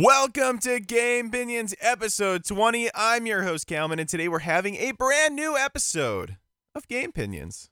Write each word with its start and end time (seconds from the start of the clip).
Welcome 0.00 0.60
to 0.60 0.78
Gamepinions 0.80 1.74
episode 1.80 2.44
20. 2.44 2.88
I'm 2.94 3.26
your 3.26 3.42
host, 3.42 3.66
Calman, 3.66 3.98
and 3.98 4.08
today 4.08 4.28
we're 4.28 4.38
having 4.38 4.76
a 4.76 4.92
brand 4.92 5.34
new 5.34 5.56
episode 5.56 6.36
of 6.72 6.86
Gamepinions. 6.86 7.68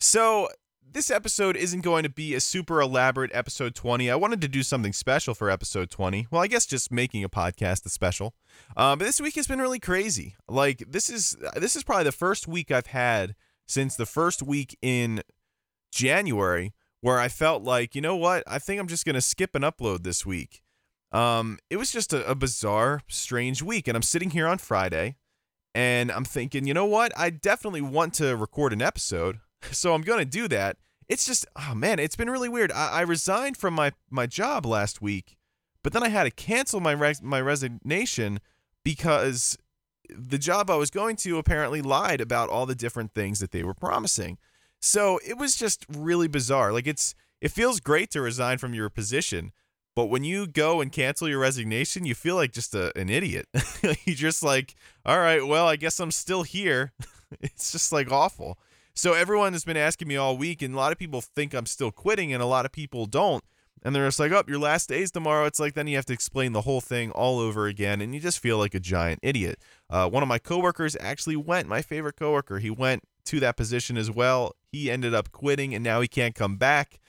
So, 0.00 0.48
this 0.82 1.12
episode 1.12 1.56
isn't 1.56 1.82
going 1.82 2.02
to 2.02 2.08
be 2.08 2.34
a 2.34 2.40
super 2.40 2.80
elaborate 2.80 3.30
episode 3.32 3.76
20. 3.76 4.10
I 4.10 4.16
wanted 4.16 4.40
to 4.40 4.48
do 4.48 4.64
something 4.64 4.92
special 4.92 5.32
for 5.32 5.48
episode 5.48 5.90
20. 5.90 6.26
Well, 6.32 6.42
I 6.42 6.48
guess 6.48 6.66
just 6.66 6.90
making 6.90 7.22
a 7.22 7.28
podcast 7.28 7.86
is 7.86 7.92
special. 7.92 8.34
Um, 8.76 8.98
but 8.98 9.04
this 9.04 9.20
week 9.20 9.36
has 9.36 9.46
been 9.46 9.60
really 9.60 9.78
crazy. 9.78 10.34
Like 10.48 10.82
this 10.88 11.08
is 11.08 11.36
this 11.54 11.76
is 11.76 11.84
probably 11.84 12.02
the 12.02 12.10
first 12.10 12.48
week 12.48 12.72
I've 12.72 12.88
had 12.88 13.36
since 13.68 13.94
the 13.94 14.06
first 14.06 14.42
week 14.42 14.76
in 14.82 15.22
January 15.92 16.74
where 17.00 17.20
I 17.20 17.28
felt 17.28 17.62
like, 17.62 17.94
you 17.94 18.00
know 18.00 18.16
what? 18.16 18.42
I 18.48 18.58
think 18.58 18.80
I'm 18.80 18.88
just 18.88 19.04
going 19.04 19.14
to 19.14 19.20
skip 19.20 19.54
an 19.54 19.62
upload 19.62 20.02
this 20.02 20.26
week. 20.26 20.64
Um, 21.12 21.58
it 21.68 21.76
was 21.76 21.90
just 21.92 22.12
a, 22.12 22.28
a 22.28 22.34
bizarre, 22.34 23.02
strange 23.08 23.62
week. 23.62 23.88
And 23.88 23.96
I'm 23.96 24.02
sitting 24.02 24.30
here 24.30 24.46
on 24.46 24.58
Friday 24.58 25.16
and 25.74 26.10
I'm 26.10 26.24
thinking, 26.24 26.66
you 26.66 26.74
know 26.74 26.86
what? 26.86 27.12
I 27.16 27.30
definitely 27.30 27.80
want 27.80 28.14
to 28.14 28.36
record 28.36 28.72
an 28.72 28.82
episode. 28.82 29.40
So 29.72 29.92
I'm 29.92 30.00
going 30.00 30.20
to 30.20 30.24
do 30.24 30.48
that. 30.48 30.78
It's 31.06 31.26
just, 31.26 31.44
oh 31.54 31.74
man, 31.74 31.98
it's 31.98 32.16
been 32.16 32.30
really 32.30 32.48
weird. 32.48 32.72
I, 32.72 32.92
I 32.92 33.00
resigned 33.02 33.58
from 33.58 33.74
my, 33.74 33.92
my 34.08 34.26
job 34.26 34.64
last 34.64 35.02
week, 35.02 35.36
but 35.82 35.92
then 35.92 36.02
I 36.02 36.08
had 36.08 36.24
to 36.24 36.30
cancel 36.30 36.80
my 36.80 36.92
res- 36.92 37.20
my 37.20 37.42
resignation 37.42 38.40
because 38.84 39.58
the 40.08 40.38
job 40.38 40.70
I 40.70 40.76
was 40.76 40.90
going 40.90 41.16
to 41.16 41.36
apparently 41.36 41.82
lied 41.82 42.22
about 42.22 42.48
all 42.48 42.64
the 42.64 42.74
different 42.74 43.12
things 43.12 43.38
that 43.40 43.50
they 43.50 43.62
were 43.62 43.74
promising. 43.74 44.38
So 44.80 45.20
it 45.26 45.36
was 45.36 45.56
just 45.56 45.84
really 45.88 46.28
bizarre. 46.28 46.72
Like 46.72 46.86
it's 46.86 47.14
it 47.40 47.50
feels 47.50 47.80
great 47.80 48.10
to 48.12 48.20
resign 48.20 48.58
from 48.58 48.74
your 48.74 48.88
position, 48.88 49.52
but 49.94 50.06
when 50.06 50.24
you 50.24 50.46
go 50.46 50.80
and 50.80 50.92
cancel 50.92 51.28
your 51.28 51.40
resignation, 51.40 52.04
you 52.04 52.14
feel 52.14 52.36
like 52.36 52.52
just 52.52 52.74
a, 52.74 52.96
an 52.96 53.08
idiot. 53.08 53.46
You're 53.82 54.16
just 54.16 54.42
like, 54.42 54.74
all 55.04 55.18
right, 55.18 55.46
well, 55.46 55.66
I 55.66 55.76
guess 55.76 55.98
I'm 55.98 56.12
still 56.12 56.42
here. 56.42 56.92
it's 57.40 57.72
just 57.72 57.92
like 57.92 58.10
awful. 58.10 58.58
So 58.94 59.14
everyone 59.14 59.52
has 59.52 59.64
been 59.64 59.76
asking 59.76 60.08
me 60.08 60.16
all 60.16 60.36
week, 60.36 60.62
and 60.62 60.74
a 60.74 60.76
lot 60.76 60.92
of 60.92 60.98
people 60.98 61.20
think 61.20 61.54
I'm 61.54 61.66
still 61.66 61.90
quitting, 61.90 62.32
and 62.32 62.42
a 62.42 62.46
lot 62.46 62.66
of 62.66 62.72
people 62.72 63.06
don't. 63.06 63.42
And 63.82 63.94
they're 63.94 64.06
just 64.06 64.20
like, 64.20 64.30
oh, 64.30 64.44
your 64.46 64.58
last 64.58 64.90
day's 64.90 65.10
tomorrow. 65.10 65.46
It's 65.46 65.58
like 65.58 65.74
then 65.74 65.86
you 65.86 65.96
have 65.96 66.06
to 66.06 66.12
explain 66.12 66.52
the 66.52 66.60
whole 66.62 66.82
thing 66.82 67.10
all 67.12 67.38
over 67.38 67.66
again, 67.66 68.00
and 68.00 68.14
you 68.14 68.20
just 68.20 68.38
feel 68.38 68.58
like 68.58 68.74
a 68.74 68.80
giant 68.80 69.20
idiot. 69.22 69.58
Uh, 69.88 70.08
one 70.08 70.22
of 70.22 70.28
my 70.28 70.38
coworkers 70.38 70.96
actually 71.00 71.36
went, 71.36 71.68
my 71.68 71.82
favorite 71.82 72.16
coworker, 72.16 72.58
he 72.58 72.70
went 72.70 73.04
to 73.24 73.40
that 73.40 73.56
position 73.56 73.96
as 73.96 74.10
well. 74.10 74.54
He 74.70 74.90
ended 74.90 75.14
up 75.14 75.32
quitting, 75.32 75.74
and 75.74 75.82
now 75.82 76.00
he 76.00 76.08
can't 76.08 76.34
come 76.34 76.56
back. 76.56 77.00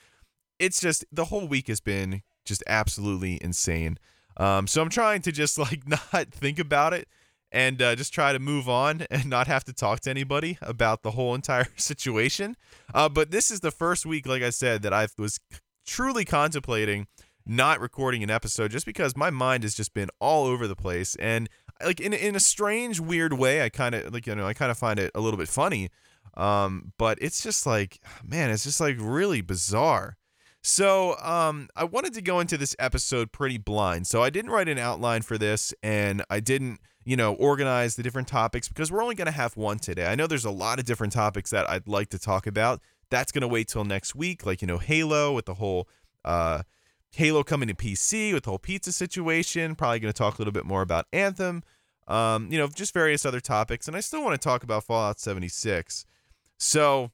It's 0.58 0.80
just 0.80 1.04
the 1.12 1.26
whole 1.26 1.46
week 1.46 1.68
has 1.68 1.80
been 1.80 2.22
just 2.44 2.62
absolutely 2.66 3.42
insane. 3.42 3.98
Um, 4.36 4.66
so 4.66 4.82
I'm 4.82 4.88
trying 4.88 5.22
to 5.22 5.32
just 5.32 5.58
like 5.66 5.86
not 5.86 6.28
think 6.30 6.58
about 6.58 6.92
it 6.92 7.08
and 7.50 7.80
uh, 7.82 7.94
just 7.94 8.14
try 8.14 8.32
to 8.32 8.38
move 8.38 8.68
on 8.68 9.02
and 9.10 9.26
not 9.26 9.46
have 9.46 9.64
to 9.64 9.72
talk 9.72 10.00
to 10.00 10.10
anybody 10.10 10.58
about 10.62 11.02
the 11.02 11.12
whole 11.12 11.34
entire 11.34 11.68
situation. 11.76 12.56
Uh, 12.92 13.08
but 13.08 13.30
this 13.30 13.50
is 13.50 13.60
the 13.60 13.70
first 13.70 14.06
week, 14.06 14.26
like 14.26 14.42
I 14.42 14.50
said, 14.50 14.82
that 14.82 14.92
I 14.92 15.06
was 15.18 15.38
truly 15.86 16.24
contemplating 16.24 17.06
not 17.44 17.80
recording 17.80 18.22
an 18.22 18.30
episode 18.30 18.70
just 18.70 18.86
because 18.86 19.16
my 19.16 19.30
mind 19.30 19.64
has 19.64 19.74
just 19.74 19.92
been 19.94 20.08
all 20.20 20.46
over 20.46 20.68
the 20.68 20.76
place 20.76 21.16
and 21.16 21.48
like 21.84 22.00
in 22.00 22.12
in 22.12 22.36
a 22.36 22.40
strange 22.40 23.00
weird 23.00 23.32
way 23.32 23.62
I 23.62 23.68
kind 23.68 23.96
of 23.96 24.14
like 24.14 24.28
you 24.28 24.34
know 24.36 24.46
I 24.46 24.54
kind 24.54 24.70
of 24.70 24.78
find 24.78 25.00
it 25.00 25.10
a 25.14 25.20
little 25.20 25.38
bit 25.38 25.48
funny 25.48 25.90
um 26.34 26.92
but 26.98 27.18
it's 27.20 27.42
just 27.42 27.66
like 27.66 28.00
man 28.24 28.50
it's 28.50 28.62
just 28.62 28.80
like 28.80 28.96
really 28.98 29.40
bizarre 29.40 30.16
so 30.62 31.16
um 31.18 31.68
I 31.76 31.84
wanted 31.84 32.14
to 32.14 32.22
go 32.22 32.40
into 32.40 32.56
this 32.56 32.74
episode 32.78 33.32
pretty 33.32 33.58
blind 33.58 34.06
so 34.06 34.22
I 34.22 34.30
didn't 34.30 34.50
write 34.50 34.68
an 34.68 34.78
outline 34.78 35.22
for 35.22 35.36
this 35.36 35.74
and 35.82 36.24
I 36.30 36.40
didn't 36.40 36.80
you 37.04 37.16
know, 37.16 37.34
organize 37.34 37.96
the 37.96 38.02
different 38.02 38.28
topics 38.28 38.68
because 38.68 38.92
we're 38.92 39.02
only 39.02 39.14
going 39.14 39.26
to 39.26 39.32
have 39.32 39.56
one 39.56 39.78
today. 39.78 40.06
I 40.06 40.14
know 40.14 40.26
there's 40.26 40.44
a 40.44 40.50
lot 40.50 40.78
of 40.78 40.84
different 40.84 41.12
topics 41.12 41.50
that 41.50 41.68
I'd 41.68 41.88
like 41.88 42.10
to 42.10 42.18
talk 42.18 42.46
about. 42.46 42.80
That's 43.10 43.32
going 43.32 43.42
to 43.42 43.48
wait 43.48 43.68
till 43.68 43.84
next 43.84 44.14
week, 44.14 44.46
like, 44.46 44.62
you 44.62 44.68
know, 44.68 44.78
Halo 44.78 45.32
with 45.32 45.46
the 45.46 45.54
whole 45.54 45.88
uh, 46.24 46.62
Halo 47.14 47.42
coming 47.42 47.68
to 47.68 47.74
PC 47.74 48.32
with 48.32 48.44
the 48.44 48.50
whole 48.50 48.58
pizza 48.58 48.92
situation. 48.92 49.74
Probably 49.74 49.98
going 49.98 50.12
to 50.12 50.16
talk 50.16 50.36
a 50.36 50.38
little 50.38 50.52
bit 50.52 50.64
more 50.64 50.82
about 50.82 51.06
Anthem, 51.12 51.62
um, 52.06 52.48
you 52.50 52.58
know, 52.58 52.68
just 52.68 52.94
various 52.94 53.26
other 53.26 53.40
topics. 53.40 53.88
And 53.88 53.96
I 53.96 54.00
still 54.00 54.24
want 54.24 54.40
to 54.40 54.44
talk 54.44 54.62
about 54.62 54.84
Fallout 54.84 55.18
76. 55.18 56.06
So, 56.58 57.10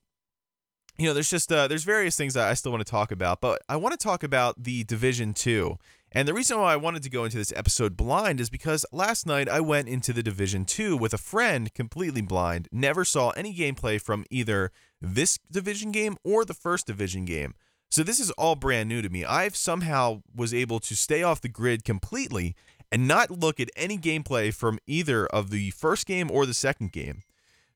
you 0.98 1.06
know, 1.06 1.14
there's 1.14 1.30
just 1.30 1.50
uh, 1.52 1.68
there's 1.68 1.84
various 1.84 2.16
things 2.16 2.34
that 2.34 2.48
I 2.48 2.54
still 2.54 2.72
want 2.72 2.84
to 2.84 2.90
talk 2.90 3.12
about, 3.12 3.40
but 3.40 3.62
I 3.68 3.76
want 3.76 3.98
to 3.98 4.04
talk 4.04 4.22
about 4.22 4.62
the 4.62 4.84
Division 4.84 5.32
2 5.32 5.78
and 6.10 6.26
the 6.26 6.32
reason 6.32 6.58
why 6.58 6.72
I 6.72 6.76
wanted 6.76 7.02
to 7.02 7.10
go 7.10 7.24
into 7.24 7.36
this 7.36 7.52
episode 7.54 7.96
blind 7.96 8.40
is 8.40 8.48
because 8.48 8.86
last 8.92 9.26
night 9.26 9.48
I 9.48 9.60
went 9.60 9.88
into 9.88 10.14
the 10.14 10.22
Division 10.22 10.64
2 10.64 10.96
with 10.96 11.12
a 11.12 11.18
friend 11.18 11.72
completely 11.74 12.22
blind, 12.22 12.68
never 12.72 13.04
saw 13.04 13.30
any 13.30 13.54
gameplay 13.54 14.00
from 14.00 14.24
either 14.30 14.72
this 15.02 15.38
Division 15.50 15.92
game 15.92 16.16
or 16.24 16.46
the 16.46 16.54
first 16.54 16.86
Division 16.86 17.26
game. 17.26 17.54
So 17.90 18.02
this 18.02 18.20
is 18.20 18.30
all 18.32 18.54
brand 18.54 18.88
new 18.88 19.02
to 19.02 19.10
me. 19.10 19.24
I've 19.24 19.54
somehow 19.54 20.22
was 20.34 20.54
able 20.54 20.80
to 20.80 20.96
stay 20.96 21.22
off 21.22 21.42
the 21.42 21.48
grid 21.48 21.84
completely 21.84 22.56
and 22.90 23.06
not 23.06 23.30
look 23.30 23.60
at 23.60 23.70
any 23.76 23.98
gameplay 23.98 24.52
from 24.52 24.78
either 24.86 25.26
of 25.26 25.50
the 25.50 25.70
first 25.70 26.06
game 26.06 26.30
or 26.30 26.46
the 26.46 26.54
second 26.54 26.92
game. 26.92 27.22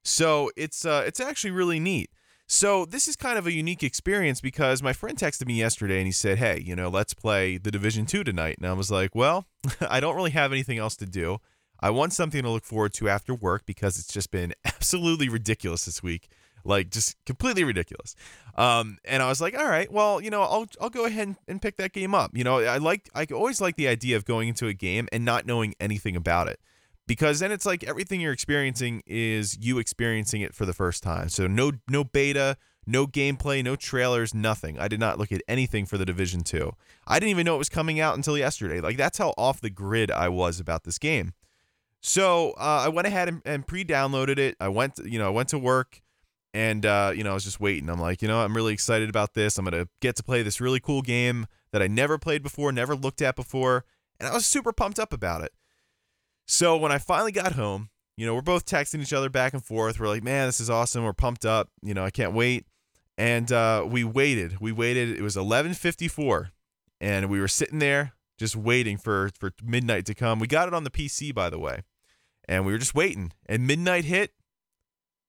So 0.03 0.51
it's 0.57 0.85
uh, 0.85 1.05
it's 1.07 1.21
actually 1.21 1.53
really 1.53 1.79
neat. 1.79 2.11
So 2.53 2.85
this 2.85 3.09
is 3.09 3.17
kind 3.17 3.39
of 3.39 3.47
a 3.47 3.53
unique 3.53 3.83
experience 3.83 4.43
because 4.43 4.83
my 4.83 4.93
friend 4.93 5.17
texted 5.17 5.47
me 5.47 5.55
yesterday 5.55 5.97
and 5.97 6.07
he 6.07 6.13
said, 6.13 6.37
"Hey, 6.37 6.61
you 6.61 6.77
know, 6.77 6.91
let's 6.91 7.15
play 7.15 7.57
the 7.57 7.71
Division 7.71 8.05
2 8.05 8.23
tonight." 8.25 8.57
And 8.59 8.67
I 8.67 8.75
was 8.75 8.91
like, 8.91 9.15
"Well, 9.15 9.47
I 9.81 10.01
don't 10.01 10.15
really 10.15 10.33
have 10.33 10.53
anything 10.53 10.77
else 10.77 10.95
to 10.97 11.07
do. 11.07 11.39
I 11.81 11.89
want 11.89 12.13
something 12.13 12.43
to 12.43 12.51
look 12.51 12.67
forward 12.67 12.93
to 12.95 13.09
after 13.09 13.35
work 13.35 13.63
because 13.65 13.99
it's 13.99 14.13
just 14.13 14.31
been 14.31 14.53
absolutely 14.67 15.31
ridiculous 15.31 15.87
this 15.87 16.03
week. 16.03 16.29
Like 16.63 16.91
just 16.91 17.17
completely 17.25 17.65
ridiculous." 17.65 18.15
Um, 18.55 18.99
and 19.07 19.23
I 19.23 19.31
was 19.31 19.41
like, 19.41 19.57
"All 19.57 19.67
right, 19.67 19.91
well, 19.91 20.21
you 20.21 20.29
know, 20.29 20.43
I'll 20.43 20.67
I'll 20.79 20.91
go 20.91 21.07
ahead 21.07 21.29
and, 21.29 21.37
and 21.49 21.63
pick 21.63 21.79
that 21.79 21.95
game 21.95 22.15
up. 22.15 22.37
You 22.37 22.45
know, 22.45 22.59
I 22.59 22.77
like 22.77 23.09
I 23.15 23.25
always 23.33 23.63
like 23.63 23.77
the 23.77 23.89
idea 23.89 24.15
of 24.15 24.27
going 24.27 24.49
into 24.49 24.67
a 24.69 24.75
game 24.75 25.09
and 25.11 25.25
not 25.25 25.47
knowing 25.47 25.75
anything 25.81 26.17
about 26.17 26.49
it." 26.49 26.61
Because 27.07 27.41
then 27.41 27.53
it's 27.53 27.67
like 27.67 27.85
everything 27.85 28.21
you're 28.21 28.33
experiencing 28.33 29.03
is 29.07 29.59
you 29.61 29.79
experiencing 29.79 30.41
it 30.41 30.55
for 30.55 30.67
the 30.67 30.73
first 30.73 31.03
time. 31.03 31.29
So 31.29 31.47
no 31.47 31.73
no 31.89 32.05
beta, 32.05 32.57
no 32.87 33.07
gameplay, 33.07 33.63
no 33.63 33.77
trailers, 33.77 34.35
nothing. 34.35 34.79
I 34.79 34.89
did 34.89 35.01
not 35.01 35.19
look 35.19 35.33
at 35.33 35.43
anything 35.49 35.87
for 35.87 35.99
the 35.99 36.05
Division 36.05 36.43
2. 36.43 36.73
I 37.07 37.19
didn't 37.19 37.31
even 37.31 37.45
know 37.45 37.55
it 37.55 37.59
was 37.59 37.69
coming 37.69 38.01
out 38.01 38.17
until 38.17 38.37
yesterday. 38.37 38.81
Like 38.81 38.97
that's 38.97 39.19
how 39.19 39.35
off 39.37 39.61
the 39.61 39.71
grid 39.71 40.11
I 40.11 40.29
was 40.29 40.61
about 40.61 40.85
this 40.85 40.99
game. 40.99 41.33
So 42.01 42.51
uh, 42.53 42.83
I 42.85 42.89
went 42.89 43.07
ahead 43.07 43.29
and, 43.29 43.43
and, 43.45 43.65
pre-downloaded 43.65 44.37
it. 44.37 44.57
I 44.59 44.67
went, 44.69 44.99
you 45.05 45.21
know, 45.21 45.29
I 45.29 45.31
went 45.31 45.51
to 45.51 45.59
work, 45.59 46.03
and 46.53 46.85
uh, 46.85 47.13
you 47.15 47.23
know, 47.23 47.31
I 47.31 47.35
was 47.35 47.45
just 47.45 47.61
waiting. 47.61 47.89
I'm 47.89 48.01
like, 48.01 48.23
you 48.23 48.29
know, 48.29 48.41
I'm 48.41 48.57
really 48.57 48.73
excited 48.73 49.09
about 49.09 49.35
this. 49.35 49.57
I'm 49.57 49.65
gonna 49.65 49.87
get 50.01 50.17
to 50.17 50.25
play 50.25 50.43
this 50.43 50.61
really 50.61 50.81
cool 50.81 51.03
game 51.03 51.47
that 51.71 51.81
I 51.81 51.87
never 51.87 52.19
played 52.19 52.43
before, 52.43 52.73
never 52.73 52.97
looked 52.97 53.23
at 53.23 53.37
before, 53.37 53.85
and 54.19 54.29
I 54.29 54.35
was 54.35 54.45
super 54.45 54.73
pumped 54.73 54.99
up 54.99 55.13
about 55.13 55.43
it. 55.43 55.53
So 56.53 56.77
when 56.77 56.93
I 56.93 56.99
finally 56.99 57.33
got 57.33 57.55
home, 57.55 57.89
you 58.15 58.27
know, 58.27 58.35
we're 58.35 58.43
both 58.43 58.67
texting 58.67 59.01
each 59.01 59.15
other 59.15 59.31
back 59.31 59.55
and 59.55 59.65
forth. 59.65 59.99
We're 59.99 60.09
like, 60.09 60.23
man, 60.23 60.49
this 60.49 60.61
is 60.61 60.69
awesome. 60.69 61.03
We're 61.03 61.15
pumped 61.15 61.47
up. 61.47 61.71
You 61.81 61.95
know, 61.95 62.05
I 62.05 62.11
can't 62.11 62.35
wait. 62.35 62.67
And 63.17 63.51
uh, 63.51 63.87
we 63.89 64.05
waited. 64.05 64.61
We 64.61 64.71
waited. 64.71 65.17
It 65.17 65.23
was 65.23 65.35
11:54, 65.35 66.51
and 67.01 67.31
we 67.31 67.41
were 67.41 67.49
sitting 67.49 67.79
there 67.79 68.13
just 68.37 68.55
waiting 68.55 68.99
for 68.99 69.31
for 69.41 69.53
midnight 69.65 70.05
to 70.07 70.15
come. 70.15 70.41
We 70.41 70.47
got 70.47 70.69
it 70.69 70.75
on 70.75 70.85
the 70.85 70.91
PC, 70.91 71.35
by 71.35 71.49
the 71.49 71.59
way, 71.59 71.85
and 72.47 72.67
we 72.67 72.73
were 72.73 72.79
just 72.79 72.95
waiting. 72.95 73.33
And 73.47 73.67
midnight 73.67 74.05
hit, 74.05 74.33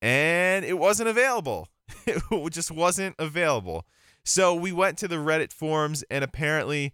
and 0.01 0.65
it 0.65 0.77
wasn't 0.77 1.07
available. 1.07 1.69
it 2.05 2.21
just 2.51 2.69
wasn't 2.69 3.15
available. 3.17 3.85
So 4.25 4.53
we 4.53 4.73
went 4.73 4.97
to 4.97 5.07
the 5.07 5.15
Reddit 5.15 5.53
forums, 5.53 6.03
and 6.09 6.21
apparently 6.21 6.93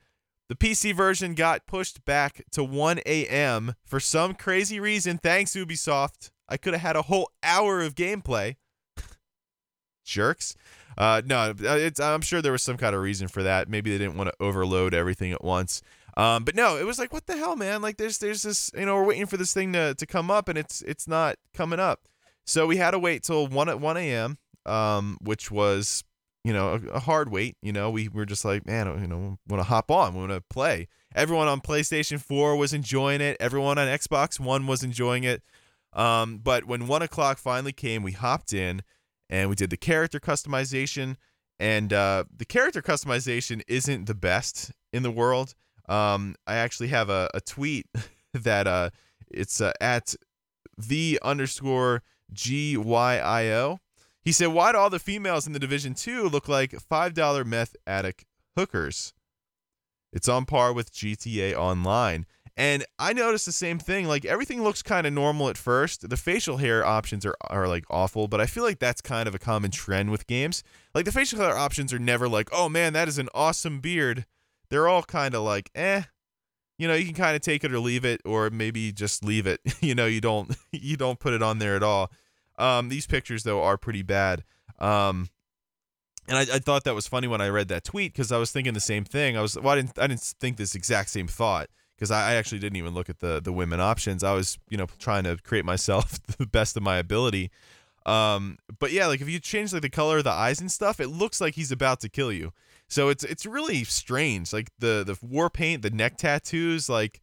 the 0.49 0.55
PC 0.55 0.93
version 0.93 1.35
got 1.35 1.67
pushed 1.67 2.03
back 2.03 2.41
to 2.51 2.63
1 2.63 2.99
a.m. 3.05 3.75
for 3.85 3.99
some 3.99 4.33
crazy 4.33 4.79
reason. 4.79 5.19
Thanks, 5.19 5.51
Ubisoft. 5.55 6.31
I 6.49 6.57
could 6.57 6.73
have 6.73 6.81
had 6.81 6.95
a 6.95 7.03
whole 7.03 7.31
hour 7.43 7.81
of 7.81 7.93
gameplay. 7.93 8.55
Jerks. 10.03 10.55
Uh, 10.97 11.21
no, 11.23 11.53
uh, 11.63 11.89
I'm 12.01 12.21
sure 12.21 12.41
there 12.41 12.51
was 12.51 12.63
some 12.63 12.77
kind 12.77 12.95
of 12.95 13.01
reason 13.01 13.27
for 13.27 13.43
that. 13.43 13.69
Maybe 13.69 13.91
they 13.91 13.99
didn't 13.99 14.17
want 14.17 14.29
to 14.29 14.43
overload 14.43 14.95
everything 14.95 15.31
at 15.31 15.43
once. 15.43 15.83
Um, 16.17 16.43
but 16.43 16.55
no, 16.55 16.77
it 16.77 16.85
was 16.85 16.97
like, 16.97 17.13
what 17.13 17.27
the 17.27 17.37
hell, 17.37 17.55
man? 17.55 17.81
Like, 17.81 17.97
there's 17.97 18.17
there's 18.17 18.41
this, 18.41 18.71
you 18.75 18.85
know, 18.85 18.95
we're 18.95 19.05
waiting 19.05 19.27
for 19.27 19.37
this 19.37 19.53
thing 19.53 19.71
to, 19.73 19.93
to 19.93 20.05
come 20.05 20.31
up, 20.31 20.49
and 20.49 20.57
it's 20.57 20.81
it's 20.81 21.07
not 21.07 21.37
coming 21.53 21.79
up. 21.79 22.07
So 22.45 22.65
we 22.65 22.77
had 22.77 22.91
to 22.91 22.99
wait 22.99 23.23
till 23.23 23.47
one 23.47 23.69
at 23.69 23.79
1 23.79 23.95
a.m., 23.95 24.39
um, 24.65 25.17
which 25.21 25.51
was 25.51 26.03
you 26.43 26.53
know, 26.53 26.73
a, 26.73 26.95
a, 26.95 26.99
hard 26.99 27.29
wait. 27.29 27.57
You 27.61 27.73
know, 27.73 27.89
we 27.89 28.07
were 28.07 28.25
just 28.25 28.45
like, 28.45 28.65
man, 28.65 28.87
you 29.01 29.07
know, 29.07 29.37
want 29.47 29.61
to 29.61 29.67
hop 29.67 29.91
on, 29.91 30.13
want 30.13 30.31
to 30.31 30.41
play. 30.49 30.87
Everyone 31.13 31.47
on 31.47 31.61
PlayStation 31.61 32.21
4 32.21 32.55
was 32.55 32.73
enjoying 32.73 33.21
it. 33.21 33.37
Everyone 33.39 33.77
on 33.77 33.87
Xbox 33.87 34.39
One 34.39 34.67
was 34.67 34.83
enjoying 34.83 35.23
it. 35.23 35.43
Um, 35.93 36.37
but 36.37 36.65
when 36.65 36.87
one 36.87 37.01
o'clock 37.01 37.39
finally 37.39 37.73
came, 37.73 38.03
we 38.03 38.11
hopped 38.11 38.53
in 38.53 38.83
and 39.29 39.49
we 39.49 39.55
did 39.55 39.69
the 39.69 39.77
character 39.77 40.19
customization. 40.19 41.15
And 41.59 41.91
uh, 41.91 42.23
the 42.35 42.45
character 42.45 42.81
customization 42.81 43.61
isn't 43.67 44.05
the 44.05 44.15
best 44.15 44.71
in 44.93 45.03
the 45.03 45.11
world. 45.11 45.55
Um, 45.89 46.35
I 46.47 46.55
actually 46.55 46.89
have 46.89 47.09
a, 47.09 47.29
a 47.33 47.41
tweet 47.41 47.87
that 48.33 48.67
uh, 48.67 48.91
it's 49.29 49.59
uh, 49.59 49.73
at 49.81 50.15
the 50.77 51.19
underscore 51.21 52.03
G 52.31 52.77
Y 52.77 53.17
I 53.17 53.47
O. 53.49 53.79
He 54.29 54.33
said, 54.33 54.49
Why 54.49 54.71
do 54.71 54.77
all 54.77 54.91
the 54.91 54.99
females 54.99 55.47
in 55.47 55.53
the 55.53 55.59
Division 55.59 55.95
2 55.95 56.29
look 56.29 56.47
like 56.47 56.69
$5 56.69 57.45
meth 57.47 57.75
addict 57.87 58.25
hookers? 58.55 59.15
It's 60.13 60.29
on 60.29 60.45
par 60.45 60.71
with 60.71 60.93
GTA 60.93 61.55
Online. 61.55 62.27
And 62.55 62.85
I 62.99 63.11
noticed 63.11 63.47
the 63.47 63.51
same 63.51 63.79
thing. 63.79 64.07
Like 64.07 64.25
everything 64.25 64.61
looks 64.61 64.83
kind 64.83 65.07
of 65.07 65.13
normal 65.13 65.49
at 65.49 65.57
first. 65.57 66.07
The 66.07 66.15
facial 66.15 66.57
hair 66.57 66.85
options 66.85 67.25
are, 67.25 67.35
are 67.49 67.67
like 67.67 67.85
awful, 67.89 68.27
but 68.27 68.39
I 68.39 68.45
feel 68.45 68.63
like 68.63 68.77
that's 68.77 69.01
kind 69.01 69.27
of 69.27 69.33
a 69.33 69.39
common 69.39 69.71
trend 69.71 70.11
with 70.11 70.27
games. 70.27 70.61
Like 70.93 71.05
the 71.05 71.11
facial 71.11 71.39
hair 71.39 71.57
options 71.57 71.91
are 71.91 71.97
never 71.97 72.29
like, 72.29 72.49
oh 72.51 72.69
man, 72.69 72.93
that 72.93 73.07
is 73.07 73.17
an 73.17 73.29
awesome 73.33 73.79
beard. 73.79 74.27
They're 74.69 74.87
all 74.87 75.01
kind 75.01 75.33
of 75.33 75.41
like, 75.41 75.71
eh. 75.73 76.03
You 76.77 76.87
know, 76.87 76.93
you 76.93 77.05
can 77.05 77.15
kind 77.15 77.35
of 77.35 77.41
take 77.41 77.63
it 77.63 77.73
or 77.73 77.79
leave 77.79 78.05
it, 78.05 78.21
or 78.25 78.51
maybe 78.51 78.91
just 78.91 79.25
leave 79.25 79.47
it. 79.47 79.59
you 79.81 79.95
know, 79.95 80.05
you 80.05 80.21
don't 80.21 80.55
you 80.71 80.97
don't 80.97 81.19
put 81.19 81.33
it 81.33 81.41
on 81.41 81.57
there 81.57 81.75
at 81.75 81.81
all. 81.81 82.11
Um, 82.59 82.89
these 82.89 83.07
pictures 83.07 83.43
though 83.43 83.63
are 83.63 83.77
pretty 83.77 84.03
bad. 84.03 84.43
Um, 84.77 85.29
and 86.27 86.37
I, 86.37 86.41
I 86.55 86.59
thought 86.59 86.83
that 86.83 86.93
was 86.93 87.07
funny 87.07 87.27
when 87.27 87.41
I 87.41 87.49
read 87.49 87.69
that 87.69 87.83
tweet 87.83 88.13
because 88.13 88.31
I 88.31 88.37
was 88.37 88.51
thinking 88.51 88.73
the 88.73 88.79
same 88.79 89.03
thing. 89.03 89.35
I 89.35 89.41
was 89.41 89.55
well, 89.55 89.69
I 89.69 89.75
didn't 89.77 89.97
I 89.97 90.07
didn't 90.07 90.21
think 90.39 90.57
this 90.57 90.75
exact 90.75 91.09
same 91.09 91.27
thought 91.27 91.69
because 91.95 92.11
I, 92.11 92.31
I 92.31 92.33
actually 92.35 92.59
didn't 92.59 92.77
even 92.77 92.93
look 92.93 93.09
at 93.09 93.19
the 93.19 93.41
the 93.41 93.51
women 93.51 93.79
options. 93.79 94.23
I 94.23 94.33
was 94.33 94.59
you 94.69 94.77
know 94.77 94.87
trying 94.99 95.23
to 95.23 95.37
create 95.37 95.65
myself 95.65 96.19
the 96.37 96.45
best 96.45 96.77
of 96.77 96.83
my 96.83 96.97
ability. 96.97 97.49
Um, 98.05 98.57
but 98.79 98.91
yeah, 98.91 99.07
like 99.07 99.21
if 99.21 99.29
you 99.29 99.39
change 99.39 99.73
like 99.73 99.81
the 99.81 99.89
color 99.89 100.19
of 100.19 100.23
the 100.23 100.31
eyes 100.31 100.61
and 100.61 100.71
stuff, 100.71 100.99
it 100.99 101.07
looks 101.07 101.41
like 101.41 101.55
he's 101.55 101.71
about 101.71 101.99
to 102.01 102.09
kill 102.09 102.31
you. 102.31 102.53
So 102.87 103.09
it's 103.09 103.23
it's 103.23 103.45
really 103.45 103.83
strange. 103.83 104.53
Like 104.53 104.69
the 104.79 105.03
the 105.05 105.17
war 105.25 105.49
paint, 105.49 105.81
the 105.81 105.89
neck 105.89 106.17
tattoos, 106.17 106.89
like 106.89 107.21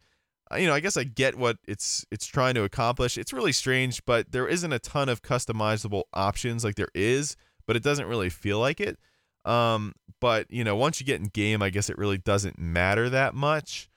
you 0.55 0.67
know, 0.67 0.73
I 0.73 0.79
guess 0.79 0.97
I 0.97 1.03
get 1.03 1.35
what 1.35 1.57
it's 1.67 2.05
it's 2.11 2.25
trying 2.25 2.55
to 2.55 2.63
accomplish. 2.63 3.17
It's 3.17 3.33
really 3.33 3.51
strange, 3.51 4.05
but 4.05 4.31
there 4.31 4.47
isn't 4.47 4.71
a 4.71 4.79
ton 4.79 5.09
of 5.09 5.21
customizable 5.21 6.03
options 6.13 6.63
like 6.63 6.75
there 6.75 6.91
is, 6.93 7.35
but 7.65 7.75
it 7.75 7.83
doesn't 7.83 8.07
really 8.07 8.29
feel 8.29 8.59
like 8.59 8.79
it. 8.79 8.97
Um, 9.45 9.93
but 10.19 10.49
you 10.49 10.63
know, 10.63 10.75
once 10.75 10.99
you 10.99 11.05
get 11.05 11.19
in 11.19 11.27
game, 11.27 11.61
I 11.61 11.69
guess 11.69 11.89
it 11.89 11.97
really 11.97 12.17
doesn't 12.17 12.59
matter 12.59 13.09
that 13.09 13.33
much. 13.33 13.89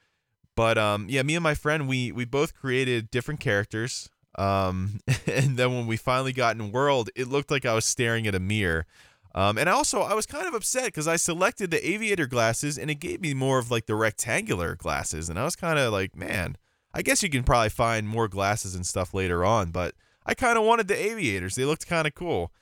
But 0.57 0.77
um, 0.79 1.07
yeah, 1.09 1.23
me 1.23 1.37
and 1.37 1.43
my 1.43 1.55
friend, 1.55 1.89
we 1.89 2.13
we 2.13 2.25
both 2.25 2.55
created 2.55 3.11
different 3.11 3.41
characters. 3.41 4.11
Um, 4.37 5.01
and 5.27 5.57
then 5.57 5.75
when 5.75 5.87
we 5.87 5.97
finally 5.97 6.33
got 6.33 6.57
in 6.57 6.73
world, 6.73 7.11
it 7.17 7.29
looked 7.29 7.51
like 7.51 7.65
I 7.65 7.75
was 7.75 7.85
staring 7.85 8.27
at 8.27 8.35
a 8.35 8.41
mirror. 8.41 8.87
Um, 9.35 9.59
and 9.59 9.69
also, 9.69 10.01
I 10.01 10.15
was 10.15 10.27
kind 10.27 10.47
of 10.47 10.55
upset 10.55 10.87
because 10.87 11.07
I 11.07 11.17
selected 11.17 11.71
the 11.71 11.89
aviator 11.89 12.27
glasses 12.27 12.77
and 12.77 12.91
it 12.91 12.97
gave 12.97 13.21
me 13.21 13.33
more 13.33 13.59
of 13.59 13.71
like 13.71 13.87
the 13.87 13.95
rectangular 13.95 14.75
glasses. 14.75 15.29
And 15.29 15.39
I 15.39 15.45
was 15.45 15.57
kind 15.57 15.79
of 15.79 15.93
like, 15.93 16.17
man, 16.17 16.57
I 16.93 17.03
guess 17.03 17.23
you 17.23 17.31
can 17.31 17.45
probably 17.45 17.69
find 17.69 18.09
more 18.09 18.27
glasses 18.27 18.75
and 18.75 18.85
stuff 18.85 19.15
later 19.15 19.45
on, 19.45 19.71
but 19.71 19.95
I 20.27 20.35
kind 20.35 20.59
of 20.59 20.65
wanted 20.65 20.89
the 20.89 21.01
aviators. 21.01 21.55
They 21.55 21.65
looked 21.65 21.87
kind 21.87 22.07
of 22.07 22.15
cool. 22.15 22.53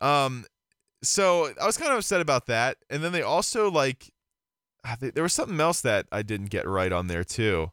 Um, 0.00 0.44
so 1.02 1.52
I 1.60 1.64
was 1.64 1.78
kind 1.78 1.92
of 1.92 1.98
upset 1.98 2.20
about 2.20 2.46
that. 2.46 2.76
And 2.90 3.02
then 3.02 3.12
they 3.12 3.22
also 3.22 3.70
like, 3.70 4.12
ah, 4.84 4.96
there 5.00 5.22
was 5.22 5.32
something 5.32 5.60
else 5.60 5.80
that 5.80 6.06
I 6.12 6.20
didn't 6.22 6.50
get 6.50 6.68
right 6.68 6.92
on 6.92 7.06
there 7.06 7.24
too. 7.24 7.70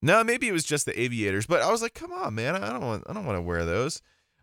No, 0.00 0.22
maybe 0.22 0.46
it 0.46 0.52
was 0.52 0.64
just 0.64 0.86
the 0.86 0.98
aviators, 0.98 1.46
but 1.46 1.60
I 1.60 1.72
was 1.72 1.82
like, 1.82 1.94
come 1.94 2.12
on, 2.12 2.36
man, 2.36 2.54
I 2.54 2.70
don't 2.70 2.86
want, 2.86 3.04
I 3.08 3.12
don't 3.12 3.26
want 3.26 3.36
to 3.36 3.42
wear 3.42 3.64
those. 3.64 4.00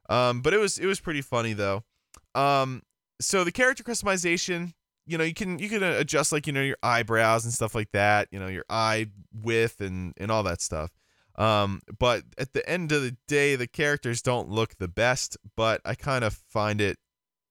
Um, 0.09 0.41
but 0.41 0.53
it 0.53 0.57
was, 0.57 0.77
it 0.77 0.85
was 0.85 0.99
pretty 0.99 1.21
funny 1.21 1.53
though. 1.53 1.85
Um, 2.33 2.81
so 3.19 3.43
the 3.43 3.51
character 3.51 3.83
customization, 3.83 4.73
you 5.05 5.17
know, 5.17 5.23
you 5.23 5.33
can 5.33 5.59
you 5.59 5.69
can 5.69 5.83
adjust 5.83 6.31
like 6.31 6.47
you 6.47 6.53
know 6.53 6.61
your 6.61 6.77
eyebrows 6.83 7.45
and 7.45 7.53
stuff 7.53 7.75
like 7.75 7.91
that, 7.93 8.27
you 8.31 8.39
know, 8.39 8.47
your 8.47 8.65
eye 8.69 9.07
width 9.33 9.81
and 9.81 10.13
and 10.17 10.31
all 10.31 10.43
that 10.43 10.61
stuff. 10.61 10.91
Um, 11.37 11.81
but 11.99 12.23
at 12.37 12.53
the 12.53 12.67
end 12.69 12.91
of 12.91 13.01
the 13.01 13.15
day, 13.27 13.55
the 13.55 13.67
characters 13.67 14.21
don't 14.21 14.49
look 14.49 14.77
the 14.77 14.87
best, 14.87 15.37
but 15.55 15.81
I 15.83 15.95
kind 15.95 16.23
of 16.23 16.41
find 16.49 16.79
it, 16.79 16.97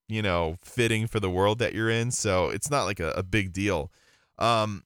you 0.08 0.22
know, 0.22 0.56
fitting 0.64 1.06
for 1.06 1.20
the 1.20 1.30
world 1.30 1.58
that 1.58 1.74
you're 1.74 1.90
in. 1.90 2.10
So 2.10 2.48
it's 2.48 2.70
not 2.70 2.84
like 2.84 2.98
a, 3.00 3.10
a 3.10 3.22
big 3.22 3.52
deal. 3.52 3.92
Um, 4.38 4.84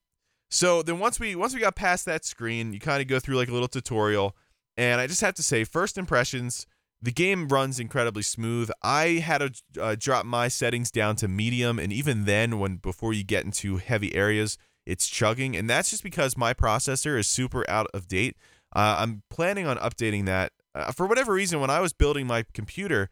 so 0.51 0.83
then 0.83 0.99
once 0.99 1.21
we 1.21 1.37
once 1.37 1.55
we 1.55 1.61
got 1.61 1.77
past 1.77 2.07
that 2.07 2.25
screen, 2.25 2.73
you 2.73 2.81
kind 2.81 3.01
of 3.01 3.09
go 3.09 3.21
through 3.21 3.37
like 3.37 3.49
a 3.49 3.53
little 3.53 3.69
tutorial, 3.69 4.37
and 4.77 5.01
I 5.01 5.07
just 5.07 5.21
have 5.21 5.35
to 5.35 5.43
say, 5.43 5.65
first 5.65 5.99
impressions 5.99 6.67
the 7.01 7.13
game 7.13 7.49
runs 7.49 7.79
incredibly 7.79 8.23
smooth. 8.23 8.71
I 8.83 9.23
had 9.25 9.39
to 9.39 9.83
uh, 9.83 9.97
drop 9.99 10.27
my 10.27 10.49
settings 10.49 10.91
down 10.91 11.17
to 11.17 11.29
medium, 11.29 11.79
and 11.79 11.93
even 11.93 12.25
then, 12.25 12.59
when 12.59 12.77
before 12.77 13.13
you 13.13 13.25
get 13.25 13.45
into 13.45 13.77
heavy 13.77 14.15
areas, 14.15 14.59
it's 14.85 15.07
chugging, 15.07 15.57
and 15.57 15.69
that's 15.69 15.91
just 15.91 16.03
because 16.03 16.37
my 16.37 16.55
processor 16.55 17.19
is 17.19 17.29
super 17.29 17.69
out 17.71 17.87
of 17.95 18.09
date. 18.09 18.37
Uh, 18.75 18.97
I'm 18.99 19.23
planning 19.31 19.67
on 19.67 19.77
updating 19.79 20.25
that. 20.27 20.53
Uh, 20.75 20.93
for 20.93 21.07
whatever 21.07 21.33
reason, 21.33 21.61
when 21.61 21.71
I 21.71 21.81
was 21.81 21.93
building 21.93 22.27
my 22.27 22.45
computer, 22.53 23.11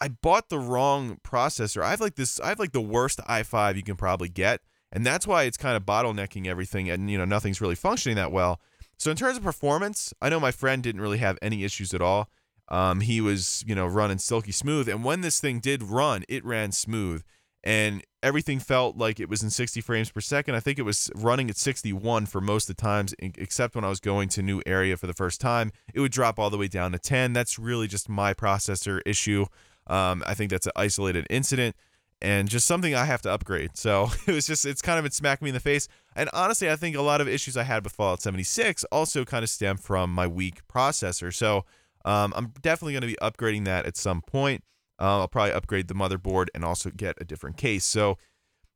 I 0.00 0.08
bought 0.08 0.48
the 0.48 0.58
wrong 0.58 1.18
processor. 1.24 1.82
I 1.82 1.90
have 1.90 2.00
like 2.00 2.16
this. 2.16 2.40
I 2.40 2.48
have 2.48 2.58
like 2.58 2.72
the 2.72 2.80
worst 2.80 3.20
i5 3.28 3.76
you 3.76 3.82
can 3.82 3.96
probably 3.96 4.28
get, 4.28 4.60
and 4.92 5.04
that's 5.04 5.26
why 5.26 5.44
it's 5.44 5.56
kind 5.56 5.76
of 5.76 5.84
bottlenecking 5.84 6.46
everything, 6.46 6.88
and 6.88 7.10
you 7.10 7.18
know 7.18 7.24
nothing's 7.24 7.60
really 7.60 7.74
functioning 7.74 8.16
that 8.16 8.32
well. 8.32 8.60
So 8.98 9.10
in 9.10 9.16
terms 9.16 9.36
of 9.36 9.42
performance, 9.42 10.14
I 10.22 10.30
know 10.30 10.40
my 10.40 10.52
friend 10.52 10.82
didn't 10.82 11.02
really 11.02 11.18
have 11.18 11.38
any 11.42 11.64
issues 11.64 11.92
at 11.92 12.00
all. 12.00 12.30
Um, 12.68 13.00
he 13.00 13.20
was, 13.20 13.64
you 13.66 13.74
know, 13.74 13.86
running 13.86 14.18
silky 14.18 14.52
smooth. 14.52 14.88
And 14.88 15.04
when 15.04 15.20
this 15.20 15.40
thing 15.40 15.60
did 15.60 15.82
run, 15.82 16.24
it 16.28 16.44
ran 16.44 16.72
smooth. 16.72 17.22
And 17.62 18.02
everything 18.22 18.60
felt 18.60 18.96
like 18.96 19.18
it 19.18 19.28
was 19.28 19.42
in 19.42 19.50
60 19.50 19.80
frames 19.80 20.10
per 20.10 20.20
second. 20.20 20.54
I 20.54 20.60
think 20.60 20.78
it 20.78 20.82
was 20.82 21.10
running 21.16 21.50
at 21.50 21.56
61 21.56 22.26
for 22.26 22.40
most 22.40 22.70
of 22.70 22.76
the 22.76 22.80
times, 22.80 23.14
except 23.20 23.74
when 23.74 23.84
I 23.84 23.88
was 23.88 23.98
going 23.98 24.28
to 24.30 24.42
new 24.42 24.62
area 24.66 24.96
for 24.96 25.08
the 25.08 25.14
first 25.14 25.40
time. 25.40 25.72
It 25.92 26.00
would 26.00 26.12
drop 26.12 26.38
all 26.38 26.50
the 26.50 26.58
way 26.58 26.68
down 26.68 26.92
to 26.92 26.98
10. 26.98 27.32
That's 27.32 27.58
really 27.58 27.88
just 27.88 28.08
my 28.08 28.34
processor 28.34 29.00
issue. 29.04 29.46
Um, 29.88 30.22
I 30.26 30.34
think 30.34 30.50
that's 30.50 30.66
an 30.66 30.72
isolated 30.76 31.26
incident 31.28 31.74
and 32.22 32.48
just 32.48 32.66
something 32.66 32.94
I 32.94 33.04
have 33.04 33.22
to 33.22 33.32
upgrade. 33.32 33.76
So 33.76 34.10
it 34.26 34.32
was 34.32 34.46
just, 34.46 34.64
it's 34.64 34.82
kind 34.82 34.98
of, 34.98 35.04
it 35.04 35.14
smacked 35.14 35.42
me 35.42 35.50
in 35.50 35.54
the 35.54 35.60
face. 35.60 35.88
And 36.14 36.30
honestly, 36.32 36.70
I 36.70 36.76
think 36.76 36.96
a 36.96 37.02
lot 37.02 37.20
of 37.20 37.28
issues 37.28 37.56
I 37.56 37.64
had 37.64 37.84
with 37.84 37.92
Fallout 37.92 38.22
76 38.22 38.84
also 38.84 39.24
kind 39.24 39.42
of 39.42 39.50
stem 39.50 39.76
from 39.76 40.12
my 40.12 40.26
weak 40.26 40.66
processor. 40.68 41.34
So 41.34 41.64
um, 42.06 42.32
I'm 42.36 42.52
definitely 42.62 42.92
going 42.94 43.02
to 43.02 43.08
be 43.08 43.18
upgrading 43.20 43.64
that 43.66 43.84
at 43.84 43.96
some 43.96 44.22
point. 44.22 44.62
Uh, 44.98 45.20
I'll 45.20 45.28
probably 45.28 45.52
upgrade 45.52 45.88
the 45.88 45.94
motherboard 45.94 46.46
and 46.54 46.64
also 46.64 46.90
get 46.90 47.16
a 47.20 47.24
different 47.24 47.58
case. 47.58 47.84
So, 47.84 48.16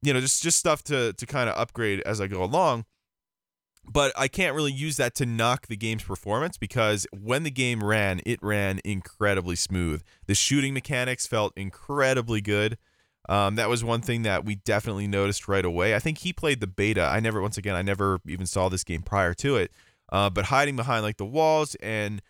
you 0.02 0.12
know, 0.12 0.20
just 0.20 0.42
just 0.42 0.58
stuff 0.58 0.82
to 0.84 1.14
to 1.14 1.26
kind 1.26 1.48
of 1.48 1.56
upgrade 1.56 2.00
as 2.00 2.20
I 2.20 2.26
go 2.26 2.42
along. 2.42 2.84
But 3.90 4.12
I 4.16 4.28
can't 4.28 4.54
really 4.54 4.72
use 4.72 4.98
that 4.98 5.14
to 5.16 5.26
knock 5.26 5.66
the 5.68 5.76
game's 5.76 6.02
performance 6.02 6.58
because 6.58 7.06
when 7.12 7.44
the 7.44 7.50
game 7.50 7.82
ran, 7.82 8.20
it 8.26 8.38
ran 8.42 8.80
incredibly 8.84 9.56
smooth. 9.56 10.02
The 10.26 10.34
shooting 10.34 10.74
mechanics 10.74 11.26
felt 11.26 11.54
incredibly 11.56 12.42
good. 12.42 12.76
Um, 13.28 13.54
that 13.56 13.68
was 13.68 13.82
one 13.82 14.02
thing 14.02 14.22
that 14.22 14.44
we 14.44 14.56
definitely 14.56 15.06
noticed 15.06 15.48
right 15.48 15.64
away. 15.64 15.94
I 15.94 15.98
think 15.98 16.18
he 16.18 16.32
played 16.32 16.60
the 16.60 16.66
beta. 16.66 17.02
I 17.02 17.20
never, 17.20 17.40
once 17.40 17.56
again, 17.56 17.74
I 17.74 17.82
never 17.82 18.20
even 18.26 18.46
saw 18.46 18.68
this 18.68 18.84
game 18.84 19.02
prior 19.02 19.34
to 19.34 19.56
it. 19.56 19.72
Uh, 20.12 20.28
but 20.28 20.46
hiding 20.46 20.76
behind 20.76 21.02
like 21.02 21.16
the 21.16 21.26
walls 21.26 21.74
and 21.76 22.20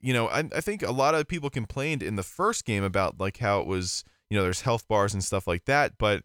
you 0.00 0.12
know, 0.12 0.28
I, 0.28 0.44
I 0.54 0.60
think 0.60 0.82
a 0.82 0.92
lot 0.92 1.14
of 1.14 1.28
people 1.28 1.50
complained 1.50 2.02
in 2.02 2.16
the 2.16 2.22
first 2.22 2.64
game 2.64 2.84
about 2.84 3.20
like 3.20 3.38
how 3.38 3.60
it 3.60 3.66
was, 3.66 4.04
you 4.28 4.36
know, 4.36 4.42
there's 4.42 4.62
health 4.62 4.88
bars 4.88 5.14
and 5.14 5.22
stuff 5.22 5.46
like 5.46 5.64
that, 5.66 5.92
but 5.98 6.22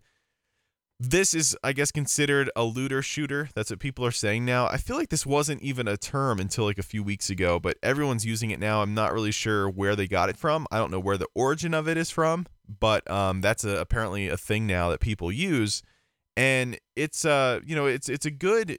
this 1.00 1.34
is, 1.34 1.58
I 1.62 1.74
guess, 1.74 1.92
considered 1.92 2.50
a 2.56 2.64
looter 2.64 3.02
shooter. 3.02 3.50
That's 3.54 3.70
what 3.70 3.80
people 3.80 4.06
are 4.06 4.12
saying 4.12 4.46
now. 4.46 4.68
I 4.68 4.78
feel 4.78 4.96
like 4.96 5.10
this 5.10 5.26
wasn't 5.26 5.62
even 5.62 5.90
a 5.90 5.98
term 5.98 6.40
until 6.40 6.64
like 6.64 6.78
a 6.78 6.84
few 6.84 7.04
weeks 7.04 7.30
ago, 7.30 7.60
but 7.60 7.78
everyone's 7.84 8.26
using 8.26 8.52
it 8.52 8.60
now. 8.60 8.82
I'm 8.82 8.94
not 8.94 9.12
really 9.12 9.32
sure 9.32 9.70
where 9.70 9.96
they 9.96 10.08
got 10.08 10.30
it 10.30 10.38
from. 10.38 10.66
I 10.72 10.78
don't 10.78 10.92
know 10.92 11.00
where 11.00 11.18
the 11.18 11.28
origin 11.36 11.74
of 11.74 11.90
it 11.90 11.98
is 11.98 12.10
from, 12.10 12.46
but 12.80 13.10
um, 13.12 13.42
that's 13.42 13.66
a, 13.66 13.78
apparently 13.78 14.30
a 14.30 14.38
thing 14.38 14.68
now 14.68 14.90
that 14.90 15.02
people 15.02 15.32
use, 15.34 15.84
and 16.38 16.80
it's 16.96 17.26
uh, 17.26 17.60
you 17.66 17.76
know, 17.76 17.88
it's 17.88 18.08
it's 18.08 18.26
a 18.26 18.32
good. 18.32 18.78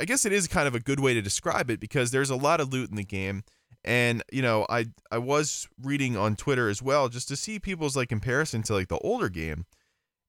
I 0.00 0.06
guess 0.06 0.24
it 0.24 0.32
is 0.32 0.48
kind 0.48 0.66
of 0.66 0.74
a 0.74 0.80
good 0.80 0.98
way 0.98 1.12
to 1.12 1.20
describe 1.20 1.68
it 1.68 1.78
because 1.78 2.10
there's 2.10 2.30
a 2.30 2.36
lot 2.36 2.58
of 2.58 2.72
loot 2.72 2.88
in 2.88 2.96
the 2.96 3.04
game 3.04 3.44
and 3.84 4.22
you 4.32 4.42
know 4.42 4.66
i 4.68 4.86
i 5.10 5.18
was 5.18 5.68
reading 5.82 6.16
on 6.16 6.36
twitter 6.36 6.68
as 6.68 6.82
well 6.82 7.08
just 7.08 7.28
to 7.28 7.36
see 7.36 7.58
people's 7.58 7.96
like 7.96 8.08
comparison 8.08 8.62
to 8.62 8.74
like 8.74 8.88
the 8.88 8.98
older 8.98 9.28
game. 9.28 9.66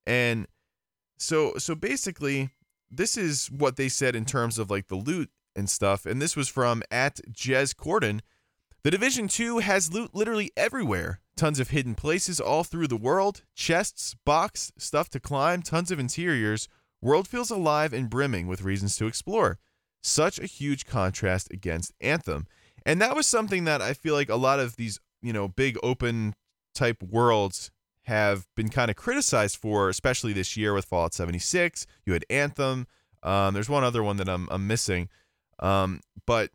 And 0.06 0.48
so 1.18 1.54
so 1.58 1.76
basically 1.76 2.50
this 2.92 3.18
is 3.18 3.50
what 3.52 3.78
they 3.78 3.90
said 3.90 4.16
in 4.16 4.26
terms 4.26 4.60
of 4.60 4.70
like 4.70 4.88
the 4.88 4.96
loot 4.96 5.30
and 5.56 5.70
stuff. 5.70 6.06
And 6.06 6.22
this 6.22 6.36
was 6.36 6.48
from 6.48 6.84
at 6.92 7.20
jez 7.32 7.74
corden. 7.74 8.22
The 8.84 8.92
division 8.92 9.28
2 9.28 9.60
has 9.60 9.92
loot 9.92 10.14
literally 10.14 10.52
everywhere. 10.56 11.22
Tons 11.36 11.60
of 11.60 11.70
hidden 11.70 11.96
places 11.96 12.40
all 12.40 12.64
through 12.64 12.88
the 12.88 12.98
world. 12.98 13.44
Chests 13.56 14.16
box 14.26 14.72
stuff 14.78 15.10
to 15.10 15.20
climb 15.20 15.64
tons 15.64 15.90
of 15.90 16.00
interiors. 16.00 16.68
World 17.02 17.28
feels 17.28 17.50
alive 17.50 17.94
and 17.94 18.10
brimming 18.10 18.48
with 18.48 18.62
reasons 18.62 18.96
to 18.98 19.08
explore. 19.08 19.60
Such 20.04 20.38
a 20.40 20.46
huge 20.46 20.86
contrast 20.86 21.52
against 21.52 21.94
anthem 22.00 22.46
and 22.86 23.02
that 23.02 23.16
was 23.16 23.28
something 23.28 23.66
that 23.66 23.82
I 23.82 23.94
feel 23.94 24.14
like 24.14 24.30
a 24.30 24.36
lot 24.36 24.60
of 24.60 24.76
these, 24.76 25.00
you 25.22 25.34
know, 25.34 25.48
big 25.48 25.78
open 25.82 26.36
type 26.74 27.02
worlds 27.02 27.72
have 28.04 28.48
been 28.56 28.70
kind 28.70 28.92
of 28.92 28.96
criticized 28.96 29.58
for, 29.58 29.90
especially 29.90 30.34
this 30.34 30.56
year 30.56 30.74
with 30.74 30.86
Fallout 30.86 31.14
76. 31.14 31.88
You 32.06 32.14
had 32.14 32.26
Anthem. 32.30 32.88
Um, 33.24 33.56
there's 33.56 33.70
one 33.70 33.84
other 33.84 34.04
one 34.04 34.18
that 34.18 34.30
I'm 34.30 34.48
I'm 34.52 34.68
missing, 34.68 35.10
um, 35.60 36.02
but 36.28 36.52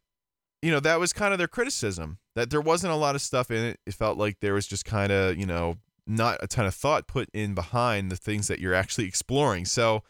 you 0.63 0.71
know 0.71 0.79
that 0.79 1.01
was 1.01 1.13
kind 1.13 1.33
of 1.33 1.39
their 1.39 1.49
criticism 1.49 2.19
that 2.37 2.51
there 2.51 2.61
wasn't 2.61 2.93
a 2.93 2.97
lot 2.97 3.17
of 3.17 3.23
stuff 3.23 3.51
in 3.51 3.65
it. 3.65 3.81
It 3.87 3.95
felt 3.95 4.19
like 4.19 4.39
there 4.41 4.55
was 4.55 4.69
just 4.69 4.85
kind 4.85 5.11
of 5.11 5.37
you 5.37 5.47
know 5.47 5.79
not 6.07 6.39
a 6.41 6.47
ton 6.47 6.67
of 6.67 6.75
thought 6.75 7.09
put 7.09 7.29
in 7.35 7.55
behind 7.55 8.13
the 8.13 8.17
things 8.17 8.47
that 8.47 8.61
you're 8.61 8.75
actually 8.75 9.07
exploring. 9.07 9.65
So. 9.65 10.03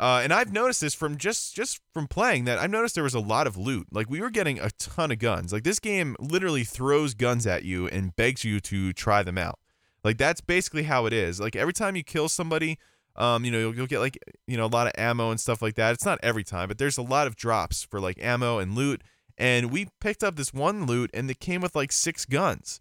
Uh, 0.00 0.20
and 0.24 0.32
I've 0.32 0.52
noticed 0.52 0.80
this 0.80 0.94
from 0.94 1.16
just 1.16 1.54
just 1.54 1.80
from 1.92 2.08
playing 2.08 2.44
that 2.46 2.58
I've 2.58 2.70
noticed 2.70 2.96
there 2.96 3.04
was 3.04 3.14
a 3.14 3.20
lot 3.20 3.46
of 3.46 3.56
loot. 3.56 3.86
Like 3.92 4.10
we 4.10 4.20
were 4.20 4.30
getting 4.30 4.58
a 4.58 4.70
ton 4.70 5.12
of 5.12 5.18
guns. 5.18 5.52
Like 5.52 5.62
this 5.62 5.78
game 5.78 6.16
literally 6.18 6.64
throws 6.64 7.14
guns 7.14 7.46
at 7.46 7.62
you 7.64 7.86
and 7.88 8.14
begs 8.16 8.44
you 8.44 8.58
to 8.60 8.92
try 8.92 9.22
them 9.22 9.38
out. 9.38 9.58
Like 10.02 10.18
that's 10.18 10.40
basically 10.40 10.82
how 10.84 11.06
it 11.06 11.12
is. 11.12 11.38
Like 11.38 11.54
every 11.54 11.72
time 11.72 11.94
you 11.94 12.02
kill 12.02 12.28
somebody, 12.28 12.78
um, 13.16 13.44
you 13.44 13.52
know, 13.52 13.58
you'll, 13.58 13.74
you'll 13.76 13.86
get 13.86 14.00
like 14.00 14.18
you 14.48 14.56
know 14.56 14.66
a 14.66 14.66
lot 14.66 14.88
of 14.88 14.92
ammo 14.98 15.30
and 15.30 15.38
stuff 15.38 15.62
like 15.62 15.76
that. 15.76 15.94
It's 15.94 16.04
not 16.04 16.18
every 16.24 16.44
time, 16.44 16.66
but 16.68 16.78
there's 16.78 16.98
a 16.98 17.02
lot 17.02 17.28
of 17.28 17.36
drops 17.36 17.84
for 17.84 18.00
like 18.00 18.18
ammo 18.20 18.58
and 18.58 18.74
loot. 18.74 19.02
And 19.38 19.70
we 19.70 19.88
picked 20.00 20.24
up 20.24 20.36
this 20.36 20.52
one 20.52 20.86
loot, 20.86 21.10
and 21.14 21.30
it 21.30 21.38
came 21.38 21.60
with 21.60 21.76
like 21.76 21.92
six 21.92 22.24
guns 22.24 22.80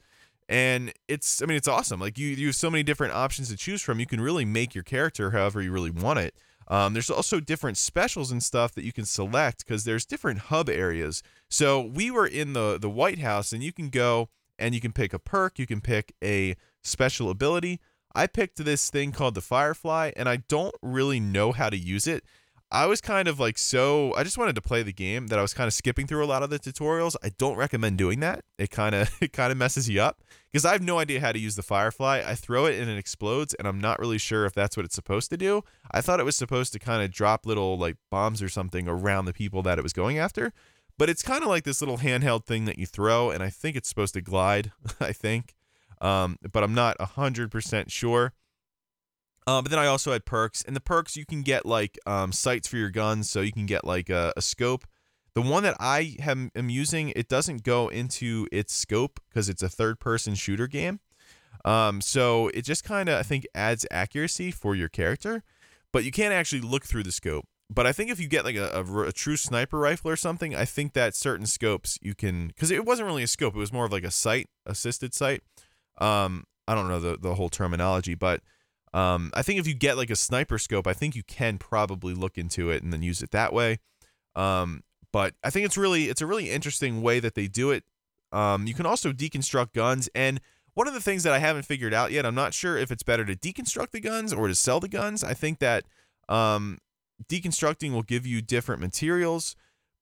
and 0.50 0.92
it's 1.08 1.42
i 1.42 1.46
mean 1.46 1.56
it's 1.56 1.70
awesome 1.70 2.02
like 2.02 2.18
you, 2.18 2.28
you 2.28 2.48
have 2.48 2.56
so 2.56 2.70
many 2.70 2.84
different 2.84 3.14
options 3.14 3.50
to 3.50 3.56
choose 3.56 3.82
from 3.82 4.00
you 4.00 4.06
can 4.06 4.20
really 4.20 4.44
make 4.44 4.76
your 4.76 4.84
character 4.84 5.32
however 5.32 5.62
you 5.62 5.72
really 5.72 5.90
want 5.90 6.20
it 6.20 6.36
um, 6.68 6.94
there's 6.94 7.10
also 7.10 7.40
different 7.40 7.78
specials 7.78 8.32
and 8.32 8.42
stuff 8.42 8.74
that 8.74 8.84
you 8.84 8.94
can 8.94 9.06
select 9.06 9.60
because 9.66 9.84
there's 9.84 10.06
different 10.06 10.40
hub 10.40 10.70
areas. 10.70 11.24
So 11.50 11.82
we 11.82 12.12
were 12.12 12.28
in 12.28 12.54
the 12.54 12.78
the 12.80 12.90
White 12.90 13.20
House, 13.20 13.54
and 13.54 13.64
you 13.64 13.74
can 13.74 13.90
go 13.90 14.30
and 14.60 14.74
you 14.74 14.82
can 14.82 14.94
pick 14.94 15.14
a 15.14 15.20
perk, 15.20 15.60
you 15.60 15.68
can 15.68 15.82
pick 15.82 16.14
a 16.24 16.56
special 16.84 17.30
ability. 17.30 17.80
I 18.16 18.28
picked 18.28 18.64
this 18.64 18.90
thing 18.90 19.12
called 19.12 19.34
the 19.36 19.42
Firefly, 19.42 20.12
and 20.16 20.30
I 20.30 20.38
don't 20.38 20.76
really 20.82 21.20
know 21.20 21.52
how 21.52 21.70
to 21.70 21.78
use 21.78 22.06
it. 22.06 22.24
I 22.74 22.88
was 22.88 23.02
kind 23.02 23.28
of 23.28 23.40
like 23.40 23.60
so 23.60 24.16
I 24.16 24.24
just 24.24 24.36
wanted 24.36 24.56
to 24.56 24.62
play 24.62 24.82
the 24.82 24.92
game 24.92 25.28
that 25.28 25.38
I 25.38 25.44
was 25.44 25.54
kind 25.54 25.68
of 25.68 25.76
skipping 25.76 26.08
through 26.08 26.26
a 26.26 26.26
lot 26.26 26.42
of 26.42 26.50
the 26.50 26.58
tutorials. 26.58 27.16
I 27.24 27.30
don't 27.38 27.56
recommend 27.56 28.00
doing 28.00 28.20
that. 28.22 28.44
It 28.58 28.72
kind 28.72 28.96
of 28.96 29.16
it 29.22 29.32
kind 29.32 29.52
of 29.52 29.60
messes 29.60 29.88
you 29.88 30.02
up 30.02 30.24
because 30.52 30.66
I 30.66 30.72
have 30.72 30.82
no 30.82 30.98
idea 30.98 31.20
how 31.22 31.32
to 31.32 31.38
use 31.38 31.56
the 31.56 31.62
firefly. 31.62 32.24
I 32.26 32.34
throw 32.34 32.66
it 32.66 32.80
and 32.80 32.90
it 32.90 32.98
explodes 32.98 33.54
and 33.54 33.68
I'm 33.68 33.80
not 33.80 34.00
really 34.00 34.18
sure 34.18 34.48
if 34.48 34.54
that's 34.54 34.76
what 34.76 34.88
it's 34.88 34.96
supposed 34.96 35.30
to 35.30 35.38
do. 35.38 35.62
I 35.92 36.02
thought 36.02 36.20
it 36.20 36.26
was 36.26 36.36
supposed 36.36 36.74
to 36.74 36.80
kind 36.80 37.04
of 37.04 37.12
drop 37.12 37.46
little 37.46 37.78
like 37.78 37.98
bombs 38.10 38.42
or 38.42 38.50
something 38.50 38.88
around 38.88 39.26
the 39.26 39.34
people 39.34 39.62
that 39.62 39.78
it 39.78 39.84
was 39.84 39.94
going 39.94 40.18
after. 40.18 40.52
But 40.98 41.12
it's 41.12 41.22
kind 41.22 41.44
of 41.44 41.50
like 41.50 41.66
this 41.66 41.80
little 41.80 42.00
handheld 42.00 42.46
thing 42.46 42.66
that 42.66 42.80
you 42.80 42.88
throw 42.88 43.30
and 43.30 43.44
I 43.44 43.52
think 43.52 43.76
it's 43.76 43.88
supposed 43.88 44.16
to 44.16 44.22
glide, 44.22 44.72
I 45.00 45.12
think. 45.14 45.54
Um, 46.02 46.40
but 46.52 46.64
I'm 46.64 46.74
not 46.74 46.98
100% 46.98 47.92
sure. 47.92 48.34
Uh, 49.46 49.62
but 49.62 49.72
then 49.72 49.80
I 49.80 49.88
also 49.88 50.12
had 50.14 50.26
perks, 50.26 50.64
and 50.64 50.76
the 50.76 50.82
perks 50.82 51.18
you 51.18 51.26
can 51.26 51.42
get 51.42 51.66
like 51.66 52.00
um, 52.06 52.32
sights 52.32 52.68
for 52.68 52.78
your 52.78 52.90
guns, 52.90 53.30
so 53.30 53.42
you 53.42 53.52
can 53.52 53.66
get 53.66 53.84
like 53.84 54.10
a, 54.10 54.34
a 54.38 54.42
scope. 54.42 54.86
The 55.36 55.42
one 55.42 55.64
that 55.64 55.76
I 55.80 56.16
am, 56.20 56.52
am, 56.56 56.70
using, 56.70 57.10
it 57.16 57.28
doesn't 57.28 57.64
go 57.64 57.88
into 57.88 58.48
its 58.52 58.74
scope 58.74 59.20
because 59.30 59.50
it's 59.50 59.64
a 59.64 59.70
third-person 59.70 60.36
shooter 60.36 60.68
game. 60.68 61.00
Um, 61.66 62.02
so 62.02 62.50
it 62.50 62.64
just 62.64 62.84
kind 62.84 63.10
of 63.10 63.20
I 63.20 63.24
think 63.24 63.46
adds 63.56 63.86
accuracy 63.90 64.52
for 64.52 64.76
your 64.76 64.90
character, 64.90 65.44
but 65.92 66.04
you 66.04 66.12
can't 66.12 66.34
actually 66.34 66.62
look 66.62 66.86
through 66.86 67.04
the 67.04 67.12
scope. 67.12 67.46
But 67.70 67.88
I 67.88 67.92
think 67.92 68.12
if 68.12 68.20
you 68.20 68.28
get 68.28 68.46
like 68.46 68.56
a, 68.56 68.70
a, 68.78 69.02
a 69.02 69.12
true 69.12 69.38
sniper 69.38 69.80
rifle 69.80 70.12
or 70.12 70.16
something, 70.16 70.56
I 70.56 70.66
think 70.66 70.94
that 70.94 71.16
certain 71.16 71.46
scopes 71.46 71.98
you 72.02 72.14
can 72.14 72.48
because 72.48 72.70
it 72.70 72.86
wasn't 72.86 73.08
really 73.08 73.24
a 73.24 73.28
scope; 73.28 73.56
it 73.56 73.60
was 73.60 73.74
more 73.74 73.86
of 73.86 73.92
like 73.92 74.04
a 74.04 74.12
sight 74.12 74.48
assisted 74.66 75.14
sight. 75.14 75.42
Um, 76.00 76.44
I 76.68 76.76
don't 76.76 76.88
know 76.88 77.00
the 77.00 77.18
the 77.18 77.36
whole 77.36 77.50
terminology, 77.50 78.14
but 78.14 78.42
um, 78.94 79.32
I 79.34 79.42
think 79.42 79.60
if 79.60 79.68
you 79.68 79.74
get 79.74 79.98
like 79.98 80.10
a 80.10 80.16
sniper 80.16 80.60
scope, 80.60 80.86
I 80.86 80.94
think 80.94 81.16
you 81.16 81.24
can 81.24 81.58
probably 81.58 82.14
look 82.14 82.38
into 82.38 82.70
it 82.70 82.84
and 82.84 82.94
then 82.94 83.02
use 83.02 83.22
it 83.22 83.32
that 83.32 83.52
way. 83.52 83.80
Um, 84.36 84.84
but 85.12 85.34
I 85.44 85.50
think 85.50 85.66
it's 85.66 85.78
really 85.78 86.06
it's 86.06 86.22
a 86.22 86.28
really 86.28 86.50
interesting 86.50 87.02
way 87.02 87.20
that 87.20 87.36
they 87.36 87.48
do 87.48 87.72
it. 87.72 87.84
Um, 88.32 88.66
you 88.68 88.74
can 88.74 88.86
also 88.86 89.12
deconstruct 89.12 89.74
guns, 89.74 90.10
and 90.16 90.42
one 90.74 90.88
of 90.88 90.94
the 90.94 91.02
things 91.02 91.24
that 91.24 91.34
I 91.34 91.40
haven't 91.40 91.64
figured 91.64 91.94
out 91.94 92.12
yet, 92.12 92.26
I'm 92.26 92.36
not 92.36 92.54
sure 92.54 92.78
if 92.78 92.92
it's 92.92 93.04
better 93.04 93.26
to 93.26 93.36
deconstruct 93.36 93.92
the 93.92 94.00
guns 94.00 94.34
or 94.34 94.48
to 94.48 94.56
sell 94.56 94.80
the 94.80 94.88
guns. 94.88 95.24
I 95.24 95.34
think 95.36 95.60
that 95.60 95.86
um, 96.28 96.80
deconstructing 97.28 97.92
will 97.92 98.04
give 98.04 98.26
you 98.26 98.42
different 98.42 98.82
materials, 98.82 99.56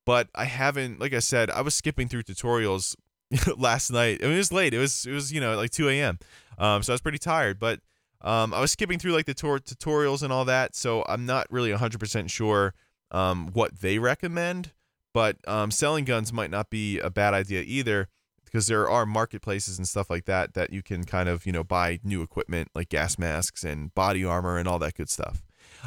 but 0.06 0.28
I 0.34 0.46
haven't, 0.46 0.98
like 0.98 1.12
I 1.12 1.18
said, 1.18 1.50
I 1.50 1.60
was 1.60 1.74
skipping 1.74 2.08
through 2.08 2.22
tutorials 2.22 2.96
last 3.58 3.90
night. 3.90 4.20
I 4.22 4.26
mean, 4.26 4.34
it 4.34 4.38
was 4.38 4.52
late. 4.52 4.72
It 4.72 4.78
was 4.78 5.04
it 5.06 5.12
was 5.12 5.32
you 5.32 5.40
know 5.40 5.56
like 5.56 5.70
2 5.70 5.88
a.m. 5.90 6.18
Um, 6.58 6.82
so 6.82 6.92
I 6.92 6.94
was 6.94 7.02
pretty 7.02 7.18
tired, 7.18 7.58
but 7.58 7.80
um, 8.22 8.54
I 8.54 8.60
was 8.60 8.72
skipping 8.72 8.98
through 8.98 9.12
like 9.12 9.26
the 9.26 9.34
tor- 9.34 9.58
tutorials 9.58 10.22
and 10.22 10.32
all 10.32 10.44
that, 10.44 10.74
so 10.74 11.04
I'm 11.08 11.26
not 11.26 11.46
really 11.50 11.70
100% 11.70 12.30
sure 12.30 12.74
um, 13.10 13.48
what 13.52 13.80
they 13.80 13.98
recommend. 13.98 14.72
But 15.14 15.36
um, 15.46 15.70
selling 15.70 16.06
guns 16.06 16.32
might 16.32 16.50
not 16.50 16.70
be 16.70 16.98
a 16.98 17.10
bad 17.10 17.34
idea 17.34 17.62
either, 17.66 18.08
because 18.44 18.66
there 18.66 18.88
are 18.88 19.06
marketplaces 19.06 19.78
and 19.78 19.88
stuff 19.88 20.10
like 20.10 20.26
that 20.26 20.54
that 20.54 20.72
you 20.72 20.82
can 20.82 21.04
kind 21.04 21.28
of 21.28 21.46
you 21.46 21.52
know 21.52 21.64
buy 21.64 22.00
new 22.04 22.22
equipment 22.22 22.68
like 22.74 22.90
gas 22.90 23.18
masks 23.18 23.64
and 23.64 23.94
body 23.94 24.24
armor 24.24 24.58
and 24.58 24.68
all 24.68 24.78
that 24.78 24.94
good 24.94 25.08
stuff. 25.08 25.42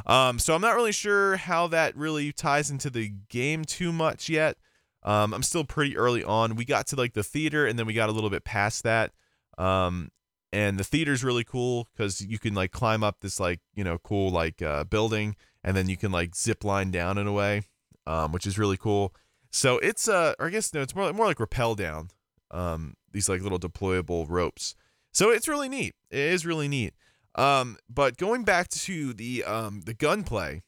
Um, 0.05 0.39
so 0.39 0.55
I'm 0.55 0.61
not 0.61 0.75
really 0.75 0.91
sure 0.91 1.37
how 1.37 1.67
that 1.67 1.95
really 1.95 2.31
ties 2.31 2.69
into 2.69 2.89
the 2.89 3.13
game 3.29 3.65
too 3.65 3.93
much 3.93 4.29
yet. 4.29 4.57
Um, 5.03 5.33
I'm 5.33 5.43
still 5.43 5.63
pretty 5.63 5.95
early 5.95 6.23
on. 6.23 6.55
We 6.55 6.65
got 6.65 6.87
to 6.87 6.95
like 6.95 7.13
the 7.13 7.23
theater, 7.23 7.67
and 7.67 7.77
then 7.77 7.85
we 7.85 7.93
got 7.93 8.09
a 8.09 8.11
little 8.11 8.31
bit 8.31 8.43
past 8.43 8.83
that. 8.83 9.11
Um, 9.57 10.09
and 10.55 10.79
the 10.79 10.85
theater's 10.85 11.21
really 11.21 11.43
cool 11.43 11.89
because 11.93 12.21
you 12.21 12.39
can 12.39 12.55
like 12.55 12.71
climb 12.71 13.03
up 13.03 13.17
this 13.19 13.41
like 13.41 13.59
you 13.75 13.83
know 13.83 13.97
cool 13.97 14.29
like 14.29 14.61
uh, 14.61 14.85
building 14.85 15.35
and 15.63 15.75
then 15.75 15.89
you 15.89 15.97
can 15.97 16.13
like 16.13 16.33
zip 16.33 16.63
line 16.63 16.91
down 16.91 17.17
in 17.17 17.27
a 17.27 17.33
way 17.33 17.63
um, 18.07 18.31
which 18.31 18.47
is 18.47 18.57
really 18.57 18.77
cool 18.77 19.13
so 19.51 19.77
it's 19.79 20.07
uh 20.07 20.33
or 20.39 20.47
i 20.47 20.49
guess 20.49 20.73
no 20.73 20.81
it's 20.81 20.95
more 20.95 21.05
like 21.05 21.15
more 21.15 21.25
like 21.25 21.39
rappel 21.39 21.75
down 21.75 22.09
um, 22.51 22.93
these 23.11 23.27
like 23.27 23.41
little 23.41 23.59
deployable 23.59 24.25
ropes 24.29 24.75
so 25.11 25.29
it's 25.29 25.47
really 25.47 25.67
neat 25.67 25.93
it 26.09 26.19
is 26.19 26.45
really 26.45 26.69
neat 26.69 26.93
um, 27.35 27.75
but 27.89 28.15
going 28.15 28.45
back 28.45 28.69
to 28.69 29.13
the 29.13 29.43
um, 29.43 29.81
the 29.81 29.93
gunplay 29.93 30.63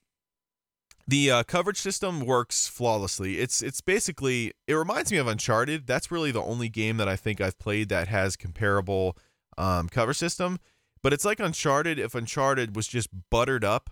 the 1.09 1.31
uh, 1.31 1.43
coverage 1.43 1.79
system 1.79 2.25
works 2.25 2.67
flawlessly. 2.67 3.39
It's 3.39 3.63
it's 3.63 3.79
basically 3.79 4.51
it 4.67 4.73
reminds 4.73 5.09
me 5.09 5.17
of 5.17 5.27
Uncharted. 5.27 5.87
That's 5.87 6.11
really 6.11 6.31
the 6.31 6.41
only 6.41 6.67
game 6.67 6.97
that 6.97 7.07
I 7.07 7.15
think 7.15 7.39
I've 7.39 7.57
played 7.57 7.87
that 7.87 8.09
has 8.09 8.35
comparable 8.35 9.15
um, 9.57 9.89
cover 9.89 10.13
system. 10.13 10.59
But 11.03 11.13
it's 11.13 11.25
like 11.25 11.39
Uncharted 11.39 11.99
if 11.99 12.15
Uncharted 12.15 12.75
was 12.75 12.87
just 12.87 13.09
buttered 13.29 13.63
up 13.63 13.91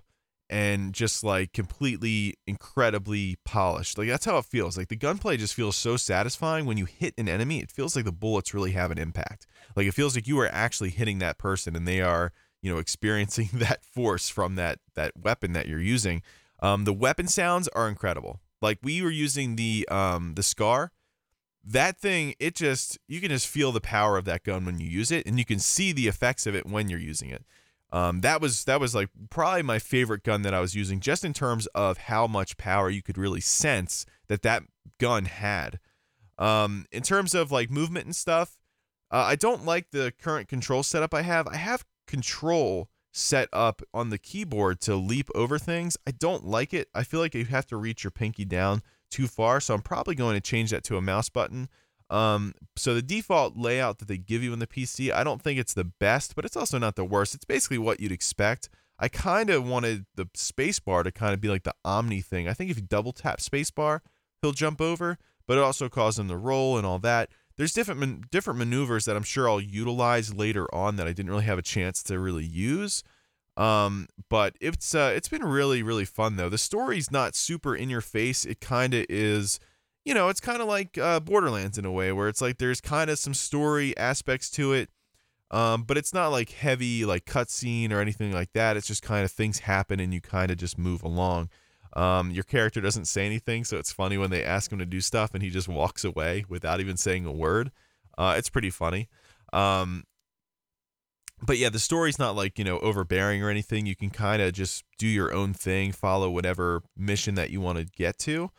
and 0.49 0.93
just 0.93 1.23
like 1.23 1.53
completely 1.53 2.35
incredibly 2.45 3.37
polished. 3.45 3.97
Like 3.97 4.07
that's 4.07 4.25
how 4.25 4.37
it 4.37 4.45
feels. 4.45 4.77
Like 4.77 4.89
the 4.89 4.95
gunplay 4.95 5.37
just 5.37 5.53
feels 5.53 5.75
so 5.75 5.97
satisfying 5.97 6.65
when 6.65 6.77
you 6.77 6.85
hit 6.85 7.13
an 7.17 7.27
enemy. 7.27 7.59
It 7.59 7.71
feels 7.71 7.95
like 7.95 8.05
the 8.05 8.11
bullets 8.11 8.53
really 8.53 8.71
have 8.71 8.91
an 8.91 8.97
impact. 8.97 9.47
Like 9.75 9.87
it 9.87 9.93
feels 9.93 10.15
like 10.15 10.27
you 10.27 10.39
are 10.39 10.47
actually 10.47 10.91
hitting 10.91 11.19
that 11.19 11.37
person 11.37 11.75
and 11.75 11.87
they 11.87 12.01
are, 12.01 12.31
you 12.61 12.71
know, 12.71 12.79
experiencing 12.79 13.49
that 13.53 13.83
force 13.83 14.29
from 14.29 14.55
that 14.55 14.79
that 14.95 15.13
weapon 15.17 15.53
that 15.53 15.67
you're 15.67 15.79
using. 15.79 16.21
Um, 16.61 16.85
the 16.85 16.93
weapon 16.93 17.27
sounds 17.27 17.67
are 17.69 17.89
incredible. 17.89 18.39
Like 18.61 18.79
we 18.81 19.01
were 19.01 19.11
using 19.11 19.55
the 19.55 19.87
um 19.89 20.33
the 20.35 20.43
scar 20.43 20.91
that 21.65 21.97
thing 21.97 22.35
it 22.39 22.55
just 22.55 22.99
you 23.07 23.19
can 23.19 23.29
just 23.29 23.47
feel 23.47 23.71
the 23.71 23.81
power 23.81 24.17
of 24.17 24.25
that 24.25 24.43
gun 24.43 24.65
when 24.65 24.79
you 24.79 24.87
use 24.87 25.11
it 25.11 25.25
and 25.25 25.39
you 25.39 25.45
can 25.45 25.59
see 25.59 25.91
the 25.91 26.07
effects 26.07 26.45
of 26.45 26.55
it 26.55 26.65
when 26.65 26.89
you're 26.89 26.99
using 26.99 27.29
it. 27.29 27.43
Um, 27.91 28.21
that 28.21 28.41
was 28.41 28.65
that 28.65 28.79
was 28.79 28.93
like 28.93 29.09
probably 29.29 29.63
my 29.63 29.79
favorite 29.79 30.23
gun 30.23 30.41
that 30.41 30.53
i 30.53 30.59
was 30.59 30.75
using 30.75 30.99
just 30.99 31.23
in 31.23 31.33
terms 31.33 31.65
of 31.67 31.97
how 31.97 32.27
much 32.27 32.57
power 32.57 32.89
you 32.89 33.01
could 33.01 33.17
really 33.17 33.41
sense 33.41 34.05
that 34.27 34.41
that 34.43 34.63
gun 34.99 35.25
had. 35.25 35.79
Um, 36.37 36.85
in 36.91 37.01
terms 37.01 37.33
of 37.33 37.51
like 37.51 37.71
movement 37.71 38.05
and 38.05 38.15
stuff 38.15 38.57
uh, 39.09 39.23
i 39.25 39.35
don't 39.35 39.63
like 39.63 39.91
the 39.91 40.13
current 40.19 40.47
control 40.47 40.83
setup 40.83 41.13
i 41.13 41.21
have. 41.21 41.47
I 41.47 41.57
have 41.57 41.85
control 42.05 42.89
set 43.11 43.47
up 43.53 43.81
on 43.93 44.09
the 44.09 44.17
keyboard 44.17 44.81
to 44.81 44.95
leap 44.95 45.29
over 45.33 45.57
things. 45.57 45.95
I 46.05 46.11
don't 46.11 46.45
like 46.45 46.73
it. 46.73 46.89
I 46.93 47.03
feel 47.03 47.21
like 47.21 47.33
you 47.33 47.45
have 47.45 47.65
to 47.67 47.77
reach 47.77 48.03
your 48.03 48.11
pinky 48.11 48.43
down 48.43 48.81
too 49.15 49.27
far. 49.27 49.61
So 49.61 49.73
I'm 49.73 49.81
probably 49.81 50.13
going 50.13 50.35
to 50.35 50.41
change 50.41 50.71
that 50.71 50.83
to 50.85 50.97
a 50.97 51.01
mouse 51.01 51.29
button. 51.29 51.69
Um, 52.09 52.53
so 52.75 52.93
the 52.93 53.01
default 53.01 53.55
layout 53.57 53.99
that 53.99 54.07
they 54.07 54.17
give 54.17 54.43
you 54.43 54.51
in 54.51 54.59
the 54.59 54.67
PC, 54.67 55.11
I 55.11 55.23
don't 55.23 55.41
think 55.41 55.57
it's 55.57 55.73
the 55.73 55.85
best, 55.85 56.35
but 56.35 56.43
it's 56.43 56.57
also 56.57 56.77
not 56.77 56.95
the 56.95 57.05
worst. 57.05 57.33
It's 57.33 57.45
basically 57.45 57.77
what 57.77 57.99
you'd 57.99 58.11
expect. 58.11 58.69
I 58.99 59.07
kind 59.07 59.49
of 59.49 59.67
wanted 59.67 60.05
the 60.15 60.25
spacebar 60.37 61.03
to 61.03 61.11
kind 61.11 61.33
of 61.33 61.41
be 61.41 61.47
like 61.47 61.63
the 61.63 61.73
Omni 61.83 62.21
thing. 62.21 62.47
I 62.47 62.53
think 62.53 62.69
if 62.69 62.77
you 62.77 62.83
double 62.83 63.13
tap 63.13 63.39
spacebar, 63.39 64.01
he'll 64.41 64.51
jump 64.51 64.81
over, 64.81 65.17
but 65.47 65.57
it 65.57 65.63
also 65.63 65.89
causes 65.89 66.19
him 66.19 66.27
to 66.27 66.37
roll 66.37 66.77
and 66.77 66.85
all 66.85 66.99
that. 66.99 67.29
There's 67.57 67.73
different 67.73 67.99
man- 68.01 68.23
different 68.31 68.59
maneuvers 68.59 69.05
that 69.05 69.15
I'm 69.15 69.23
sure 69.23 69.49
I'll 69.49 69.61
utilize 69.61 70.33
later 70.33 70.73
on 70.75 70.97
that 70.97 71.07
I 71.07 71.13
didn't 71.13 71.31
really 71.31 71.45
have 71.45 71.57
a 71.57 71.63
chance 71.63 72.03
to 72.03 72.19
really 72.19 72.45
use. 72.45 73.01
Um, 73.57 74.07
but 74.29 74.55
it's 74.59 74.93
uh, 74.93 75.13
it's 75.15 75.29
been 75.29 75.43
really 75.43 75.81
really 75.81 76.05
fun 76.05 76.35
though. 76.35 76.49
The 76.49 76.57
story's 76.57 77.11
not 77.11 77.35
super 77.35 77.75
in 77.75 77.89
your 77.89 78.01
face. 78.01 78.45
It 78.45 78.59
kind 78.59 78.93
of 78.93 79.05
is, 79.07 79.59
you 80.03 80.13
know, 80.13 80.29
it's 80.29 80.41
kind 80.41 80.61
of 80.61 80.67
like 80.67 80.97
uh, 80.97 81.19
Borderlands 81.21 81.77
in 81.77 81.85
a 81.85 81.91
way 81.91 82.11
where 82.11 82.27
it's 82.27 82.41
like 82.41 82.57
there's 82.57 82.81
kind 82.81 83.09
of 83.09 83.17
some 83.17 83.33
story 83.33 83.95
aspects 83.97 84.49
to 84.51 84.73
it. 84.73 84.89
Um, 85.51 85.83
but 85.83 85.97
it's 85.97 86.13
not 86.13 86.29
like 86.29 86.51
heavy 86.51 87.05
like 87.05 87.25
cutscene 87.25 87.91
or 87.91 88.01
anything 88.01 88.33
like 88.33 88.51
that. 88.53 88.75
It's 88.77 88.87
just 88.87 89.03
kind 89.03 89.23
of 89.23 89.31
things 89.31 89.59
happen 89.59 89.99
and 89.99 90.13
you 90.13 90.19
kind 90.19 90.51
of 90.51 90.57
just 90.57 90.77
move 90.77 91.03
along. 91.03 91.49
Um, 91.95 92.31
your 92.31 92.43
character 92.43 92.81
doesn't 92.81 93.05
say 93.05 93.25
anything, 93.25 93.63
so 93.63 93.77
it's 93.77 93.91
funny 93.91 94.17
when 94.17 94.29
they 94.29 94.43
ask 94.43 94.69
him 94.69 94.79
to 94.79 94.85
do 94.85 94.99
stuff 94.99 95.33
and 95.33 95.41
he 95.41 95.49
just 95.49 95.69
walks 95.69 96.03
away 96.03 96.43
without 96.49 96.81
even 96.81 96.97
saying 96.97 97.25
a 97.25 97.31
word. 97.31 97.71
Uh, 98.17 98.35
it's 98.37 98.49
pretty 98.49 98.69
funny. 98.69 99.07
Um, 99.53 100.03
but 101.41 101.57
yeah, 101.57 101.69
the 101.69 101.79
story's 101.79 102.19
not 102.19 102.35
like, 102.35 102.57
you 102.57 102.63
know, 102.63 102.79
overbearing 102.79 103.43
or 103.43 103.49
anything. 103.49 103.85
You 103.85 103.95
can 103.95 104.09
kind 104.09 104.41
of 104.41 104.53
just 104.53 104.83
do 104.97 105.07
your 105.07 105.33
own 105.33 105.53
thing, 105.53 105.91
follow 105.91 106.29
whatever 106.29 106.81
mission 106.95 107.35
that 107.35 107.49
you 107.49 107.59
want 107.59 107.77
to 107.77 107.85
get 107.85 108.17
to. 108.19 108.51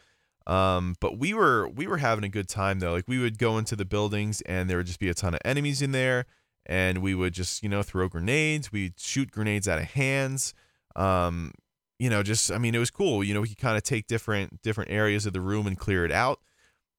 Um, 0.47 0.95
but 1.01 1.19
we 1.19 1.35
were 1.35 1.69
we 1.69 1.87
were 1.87 1.97
having 1.97 2.25
a 2.25 2.29
good 2.29 2.49
time 2.49 2.79
though. 2.79 2.93
Like 2.93 3.09
we 3.09 3.19
would 3.19 3.39
go 3.39 3.59
into 3.59 3.75
the 3.75 3.85
buildings 3.85 4.43
and 4.43 4.71
there 4.71 4.77
would 4.77 4.87
just 4.87 5.01
be 5.01 5.09
a 5.09 5.15
ton 5.15 5.35
of 5.35 5.41
enemies 5.45 5.83
in 5.83 5.93
there, 5.93 6.27
and 6.67 6.99
we 6.99 7.15
would 7.15 7.33
just 7.33 7.63
you 7.63 7.69
know 7.69 7.83
throw 7.83 8.09
grenades. 8.09 8.71
We'd 8.71 8.99
shoot 8.99 9.33
grenades 9.33 9.67
out 9.67 9.79
of 9.79 9.87
hands. 9.87 10.55
Um, 10.95 11.53
you 11.99 12.11
know, 12.11 12.23
just 12.23 12.53
I 12.53 12.59
mean, 12.59 12.75
it 12.75 12.79
was 12.79 12.91
cool. 12.91 13.25
You 13.25 13.35
know, 13.35 13.41
we 13.41 13.49
could 13.49 13.59
kind 13.59 13.77
of 13.77 13.83
take 13.83 14.07
different 14.07 14.63
different 14.63 14.91
areas 14.91 15.27
of 15.27 15.33
the 15.33 15.41
room 15.41 15.67
and 15.67 15.77
clear 15.77 16.05
it 16.05 16.13
out 16.13 16.39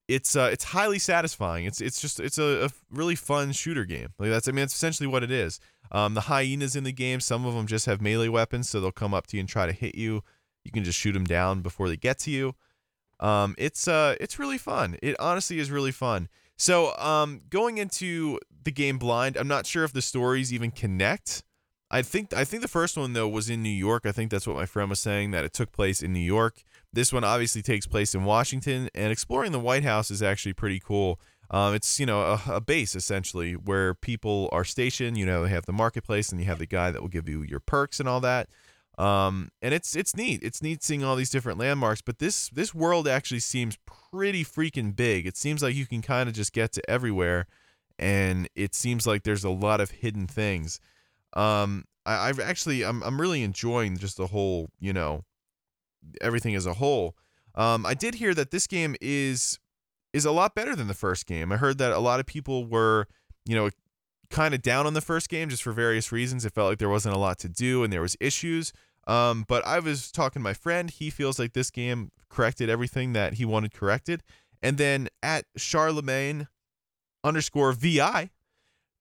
it's 0.07 0.35
uh, 0.35 0.49
it's 0.51 0.63
highly 0.63 0.99
satisfying. 0.99 1.65
It's 1.65 1.81
it's 1.81 1.99
just 1.99 2.19
it's 2.19 2.37
a, 2.37 2.65
a, 2.65 2.69
really 2.89 3.15
fun 3.15 3.51
shooter 3.51 3.85
game. 3.85 4.09
Like 4.17 4.29
that's 4.29 4.47
I 4.47 4.51
mean 4.51 4.63
that's 4.63 4.75
essentially 4.75 5.07
what 5.07 5.23
it 5.23 5.31
is. 5.31 5.59
Um, 5.91 6.13
the 6.13 6.21
hyenas 6.21 6.75
in 6.75 6.83
the 6.83 6.91
game, 6.91 7.19
some 7.19 7.45
of 7.45 7.53
them 7.53 7.67
just 7.67 7.85
have 7.85 8.01
melee 8.01 8.29
weapons, 8.29 8.69
so 8.69 8.79
they'll 8.79 8.91
come 8.91 9.13
up 9.13 9.27
to 9.27 9.37
you 9.37 9.41
and 9.41 9.49
try 9.49 9.65
to 9.65 9.73
hit 9.73 9.95
you. 9.95 10.23
You 10.63 10.71
can 10.71 10.83
just 10.83 10.99
shoot 10.99 11.13
them 11.13 11.25
down 11.25 11.61
before 11.61 11.89
they 11.89 11.97
get 11.97 12.19
to 12.19 12.31
you. 12.31 12.55
Um, 13.19 13.55
it's 13.57 13.87
uh 13.87 14.15
it's 14.21 14.39
really 14.39 14.57
fun. 14.57 14.97
It 15.01 15.15
honestly 15.19 15.59
is 15.59 15.71
really 15.71 15.91
fun. 15.91 16.29
So 16.57 16.95
um, 16.97 17.41
going 17.49 17.77
into 17.77 18.39
the 18.63 18.71
game 18.71 18.97
blind, 18.97 19.37
I'm 19.37 19.47
not 19.47 19.65
sure 19.65 19.83
if 19.83 19.93
the 19.93 20.01
stories 20.01 20.51
even 20.51 20.71
connect. 20.71 21.43
I 21.89 22.01
think 22.01 22.33
I 22.33 22.43
think 22.43 22.61
the 22.61 22.67
first 22.67 22.97
one 22.97 23.13
though 23.13 23.27
was 23.27 23.49
in 23.49 23.63
New 23.63 23.69
York. 23.69 24.05
I 24.05 24.11
think 24.11 24.31
that's 24.31 24.47
what 24.47 24.55
my 24.55 24.65
friend 24.65 24.89
was 24.89 24.99
saying 24.99 25.31
that 25.31 25.45
it 25.45 25.53
took 25.53 25.71
place 25.71 26.01
in 26.01 26.13
New 26.13 26.19
York. 26.19 26.63
This 26.93 27.13
one 27.13 27.23
obviously 27.23 27.61
takes 27.61 27.85
place 27.85 28.15
in 28.15 28.23
Washington, 28.23 28.89
and 28.95 29.11
exploring 29.11 29.51
the 29.51 29.59
White 29.59 29.83
House 29.83 30.09
is 30.09 30.23
actually 30.23 30.53
pretty 30.53 30.79
cool. 30.79 31.19
Um, 31.49 31.75
it's 31.75 31.99
you 31.99 32.05
know 32.05 32.21
a, 32.21 32.55
a, 32.55 32.61
base 32.61 32.95
essentially 32.95 33.53
where 33.53 33.93
people 33.93 34.49
are 34.51 34.65
stationed. 34.65 35.17
You 35.17 35.25
know 35.25 35.43
they 35.43 35.49
have 35.49 35.65
the 35.65 35.73
marketplace, 35.73 36.29
and 36.29 36.39
you 36.41 36.47
have 36.47 36.59
the 36.59 36.65
guy 36.65 36.91
that 36.91 37.01
will 37.01 37.09
give 37.09 37.29
you 37.29 37.41
your 37.41 37.59
perks 37.59 37.99
and 37.99 38.09
all 38.09 38.19
that. 38.21 38.49
Um, 38.97 39.49
and 39.61 39.73
it's 39.73 39.95
it's 39.95 40.15
neat. 40.15 40.41
It's 40.43 40.61
neat 40.61 40.83
seeing 40.83 41.03
all 41.03 41.15
these 41.15 41.29
different 41.29 41.59
landmarks. 41.59 42.01
But 42.01 42.19
this 42.19 42.49
this 42.49 42.73
world 42.73 43.07
actually 43.07 43.39
seems 43.39 43.77
pretty 44.11 44.43
freaking 44.43 44.95
big. 44.95 45.25
It 45.25 45.37
seems 45.37 45.61
like 45.61 45.75
you 45.75 45.85
can 45.85 46.01
kind 46.01 46.27
of 46.27 46.35
just 46.35 46.51
get 46.51 46.71
to 46.73 46.89
everywhere, 46.89 47.45
and 47.97 48.49
it 48.55 48.75
seems 48.75 49.05
like 49.05 49.23
there's 49.23 49.43
a 49.43 49.49
lot 49.49 49.79
of 49.79 49.91
hidden 49.91 50.27
things. 50.27 50.81
Um, 51.33 51.85
I, 52.05 52.29
I've 52.29 52.39
actually 52.39 52.83
I'm 52.83 53.03
I'm 53.03 53.21
really 53.21 53.43
enjoying 53.43 53.97
just 53.97 54.17
the 54.17 54.27
whole 54.27 54.69
you 54.79 54.93
know 54.93 55.23
everything 56.21 56.55
as 56.55 56.65
a 56.65 56.73
whole. 56.73 57.15
Um, 57.55 57.85
I 57.85 57.93
did 57.93 58.15
hear 58.15 58.33
that 58.33 58.51
this 58.51 58.67
game 58.67 58.95
is 59.01 59.59
is 60.13 60.25
a 60.25 60.31
lot 60.31 60.55
better 60.55 60.75
than 60.75 60.87
the 60.87 60.93
first 60.93 61.25
game. 61.25 61.51
I 61.51 61.57
heard 61.57 61.77
that 61.79 61.91
a 61.91 61.99
lot 61.99 62.19
of 62.19 62.25
people 62.25 62.65
were, 62.65 63.07
you 63.45 63.55
know, 63.55 63.69
kind 64.29 64.53
of 64.53 64.61
down 64.61 64.87
on 64.87 64.93
the 64.93 65.01
first 65.01 65.29
game 65.29 65.49
just 65.49 65.63
for 65.63 65.71
various 65.71 66.11
reasons. 66.11 66.45
It 66.45 66.53
felt 66.53 66.69
like 66.69 66.79
there 66.79 66.89
wasn't 66.89 67.15
a 67.15 67.19
lot 67.19 67.39
to 67.39 67.49
do 67.49 67.83
and 67.83 67.91
there 67.91 68.01
was 68.01 68.15
issues. 68.19 68.73
Um, 69.05 69.45
but 69.47 69.65
I 69.65 69.79
was 69.79 70.11
talking 70.11 70.41
to 70.41 70.43
my 70.43 70.53
friend. 70.53 70.89
He 70.89 71.09
feels 71.09 71.39
like 71.39 71.53
this 71.53 71.71
game 71.71 72.11
corrected 72.29 72.69
everything 72.69 73.13
that 73.13 73.33
he 73.33 73.45
wanted 73.45 73.73
corrected. 73.73 74.23
And 74.61 74.77
then 74.77 75.07
at 75.21 75.45
Charlemagne 75.55 76.47
underscore 77.23 77.73
VI 77.73 78.31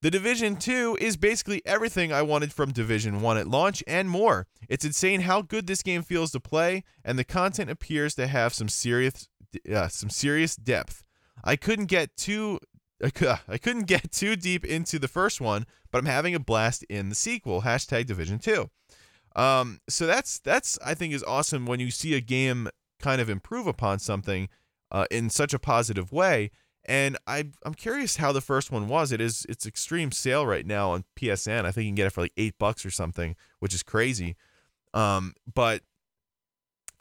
the 0.02 0.11
Division 0.11 0.56
2 0.56 0.98
is 1.00 1.16
basically 1.16 1.62
everything 1.64 2.12
I 2.12 2.22
wanted 2.22 2.52
from 2.52 2.72
Division 2.72 3.20
1 3.22 3.38
at 3.38 3.48
launch 3.48 3.82
and 3.87 4.09
more. 4.09 4.46
It's 4.68 4.85
insane 4.85 5.22
how 5.22 5.42
good 5.42 5.66
this 5.66 5.82
game 5.82 6.02
feels 6.02 6.30
to 6.32 6.40
play, 6.40 6.85
and 7.04 7.18
the 7.18 7.24
content 7.24 7.70
appears 7.70 8.14
to 8.16 8.26
have 8.26 8.52
some 8.52 8.68
serious 8.68 9.28
uh, 9.72 9.88
some 9.88 10.11
serious 10.11 10.54
depth. 10.54 11.02
I 11.42 11.56
couldn't 11.56 11.87
get 11.87 12.14
too 12.16 12.59
I 13.48 13.59
couldn't 13.59 13.87
get 13.87 14.12
too 14.12 14.37
deep 14.37 14.64
into 14.64 14.98
the 14.98 15.09
first 15.09 15.40
one, 15.40 15.66
but 15.90 15.98
I'm 15.98 16.06
having 16.06 16.35
a 16.35 16.40
blast 16.40 16.82
in 16.85 17.09
the 17.09 17.14
sequel. 17.14 17.62
Hashtag 17.62 18.06
Division 18.06 18.38
2. 18.38 18.70
Um, 19.35 19.80
so 19.88 20.06
that's 20.06 20.38
that's 20.38 20.78
I 20.85 20.94
think 20.94 21.14
is 21.14 21.22
awesome 21.24 21.66
when 21.66 21.80
you 21.80 21.90
see 21.90 22.14
a 22.14 22.20
game 22.20 22.68
kind 22.98 23.20
of 23.20 23.28
improve 23.28 23.66
upon 23.66 23.98
something 23.98 24.48
uh, 24.90 25.06
in 25.11 25.28
such 25.30 25.52
a 25.52 25.59
positive 25.59 26.12
way 26.12 26.50
and 26.87 27.18
I 27.27 27.51
I'm 27.64 27.75
curious 27.75 28.16
how 28.16 28.33
the 28.33 28.40
first 28.40 28.70
one 28.70 28.88
was. 28.88 29.12
It 29.12 29.20
is 29.20 29.44
it's 29.49 29.66
extreme 29.66 30.12
sale 30.12 30.46
right 30.46 30.66
now 30.66 30.92
on 30.92 31.05
PSN. 31.16 31.64
I 31.64 31.72
think 31.72 31.85
you 31.85 31.90
can 31.90 31.96
get 31.96 32.07
it 32.07 32.11
for 32.11 32.22
like 32.22 32.33
eight 32.37 32.55
bucks 32.59 32.87
or 32.87 32.90
something, 32.90 33.37
which 33.61 33.75
is 33.75 33.83
crazy. 33.83 34.37
Um, 34.94 35.35
but 35.53 35.83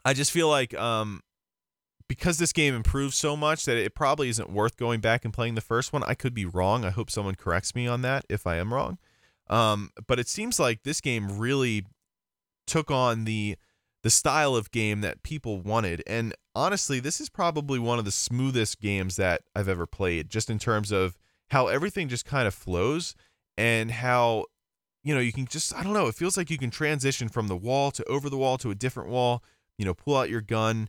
I 0.04 0.12
just 0.12 0.30
feel 0.30 0.48
like 0.48 0.74
um, 0.74 1.20
because 2.08 2.38
this 2.38 2.52
game 2.52 2.74
improved 2.74 3.14
so 3.14 3.36
much 3.36 3.64
that 3.64 3.76
it 3.76 3.94
probably 3.94 4.28
isn't 4.28 4.50
worth 4.50 4.76
going 4.76 5.00
back 5.00 5.24
and 5.24 5.32
playing 5.32 5.54
the 5.54 5.60
first 5.60 5.92
one. 5.92 6.02
I 6.04 6.14
could 6.14 6.34
be 6.34 6.44
wrong. 6.44 6.84
I 6.84 6.90
hope 6.90 7.10
someone 7.10 7.34
corrects 7.34 7.74
me 7.74 7.86
on 7.86 8.02
that 8.02 8.24
if 8.28 8.46
I 8.46 8.56
am 8.56 8.72
wrong. 8.72 8.98
Um, 9.48 9.90
but 10.06 10.18
it 10.18 10.28
seems 10.28 10.58
like 10.58 10.82
this 10.82 11.00
game 11.00 11.38
really 11.38 11.84
took 12.66 12.90
on 12.90 13.24
the 13.24 13.56
the 14.02 14.10
style 14.10 14.54
of 14.54 14.70
game 14.70 15.00
that 15.00 15.22
people 15.22 15.60
wanted. 15.60 16.02
And 16.06 16.34
honestly, 16.56 16.98
this 16.98 17.20
is 17.20 17.28
probably 17.28 17.78
one 17.78 17.98
of 17.98 18.04
the 18.04 18.10
smoothest 18.10 18.80
games 18.80 19.16
that 19.16 19.42
I've 19.54 19.68
ever 19.68 19.86
played, 19.86 20.30
just 20.30 20.50
in 20.50 20.58
terms 20.58 20.90
of 20.90 21.16
how 21.50 21.68
everything 21.68 22.08
just 22.08 22.24
kind 22.24 22.48
of 22.48 22.54
flows 22.54 23.14
and 23.56 23.90
how, 23.90 24.46
you 25.04 25.14
know, 25.14 25.20
you 25.20 25.32
can 25.32 25.46
just, 25.46 25.74
I 25.74 25.84
don't 25.84 25.92
know, 25.92 26.08
it 26.08 26.14
feels 26.14 26.36
like 26.36 26.50
you 26.50 26.58
can 26.58 26.70
transition 26.70 27.28
from 27.28 27.48
the 27.48 27.56
wall 27.56 27.90
to 27.92 28.04
over 28.04 28.28
the 28.28 28.38
wall 28.38 28.58
to 28.58 28.70
a 28.70 28.74
different 28.74 29.10
wall, 29.10 29.44
you 29.78 29.84
know, 29.84 29.94
pull 29.94 30.16
out 30.16 30.30
your 30.30 30.40
gun, 30.40 30.88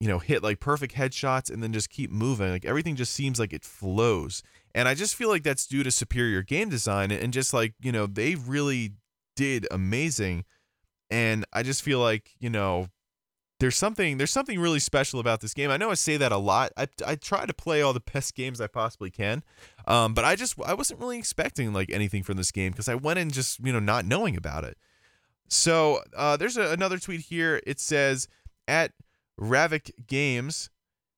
you 0.00 0.08
know, 0.08 0.18
hit 0.20 0.42
like 0.42 0.60
perfect 0.60 0.94
headshots 0.94 1.50
and 1.50 1.62
then 1.62 1.72
just 1.72 1.90
keep 1.90 2.10
moving. 2.10 2.50
Like 2.50 2.64
everything 2.64 2.96
just 2.96 3.12
seems 3.12 3.38
like 3.38 3.52
it 3.52 3.64
flows. 3.64 4.42
And 4.74 4.88
I 4.88 4.94
just 4.94 5.16
feel 5.16 5.28
like 5.28 5.42
that's 5.42 5.66
due 5.66 5.82
to 5.82 5.90
superior 5.90 6.42
game 6.42 6.70
design 6.70 7.10
and 7.10 7.32
just 7.32 7.52
like, 7.52 7.74
you 7.80 7.92
know, 7.92 8.06
they 8.06 8.36
really 8.36 8.92
did 9.36 9.66
amazing 9.70 10.44
and 11.10 11.44
I 11.52 11.62
just 11.62 11.82
feel 11.82 12.00
like 12.00 12.30
you 12.38 12.50
know 12.50 12.88
there's 13.64 13.76
something 13.76 14.18
there's 14.18 14.30
something 14.30 14.60
really 14.60 14.78
special 14.78 15.20
about 15.20 15.40
this 15.40 15.54
game. 15.54 15.70
I 15.70 15.78
know 15.78 15.90
I 15.90 15.94
say 15.94 16.18
that 16.18 16.32
a 16.32 16.36
lot. 16.36 16.70
I 16.76 16.86
I 17.06 17.14
try 17.14 17.46
to 17.46 17.54
play 17.54 17.80
all 17.80 17.94
the 17.94 18.00
best 18.12 18.34
games 18.34 18.60
I 18.60 18.66
possibly 18.66 19.10
can, 19.10 19.42
um, 19.86 20.12
but 20.12 20.22
I 20.22 20.36
just 20.36 20.60
I 20.66 20.74
wasn't 20.74 21.00
really 21.00 21.16
expecting 21.16 21.72
like 21.72 21.90
anything 21.90 22.22
from 22.22 22.36
this 22.36 22.52
game 22.52 22.72
because 22.72 22.90
I 22.90 22.94
went 22.94 23.20
in 23.20 23.30
just 23.30 23.60
you 23.60 23.72
know 23.72 23.78
not 23.78 24.04
knowing 24.04 24.36
about 24.36 24.64
it. 24.64 24.76
So 25.48 26.00
uh, 26.14 26.36
there's 26.36 26.58
a, 26.58 26.72
another 26.72 26.98
tweet 26.98 27.22
here. 27.22 27.62
It 27.66 27.80
says 27.80 28.28
at 28.68 28.92
Ravik 29.40 29.92
Games, 30.06 30.68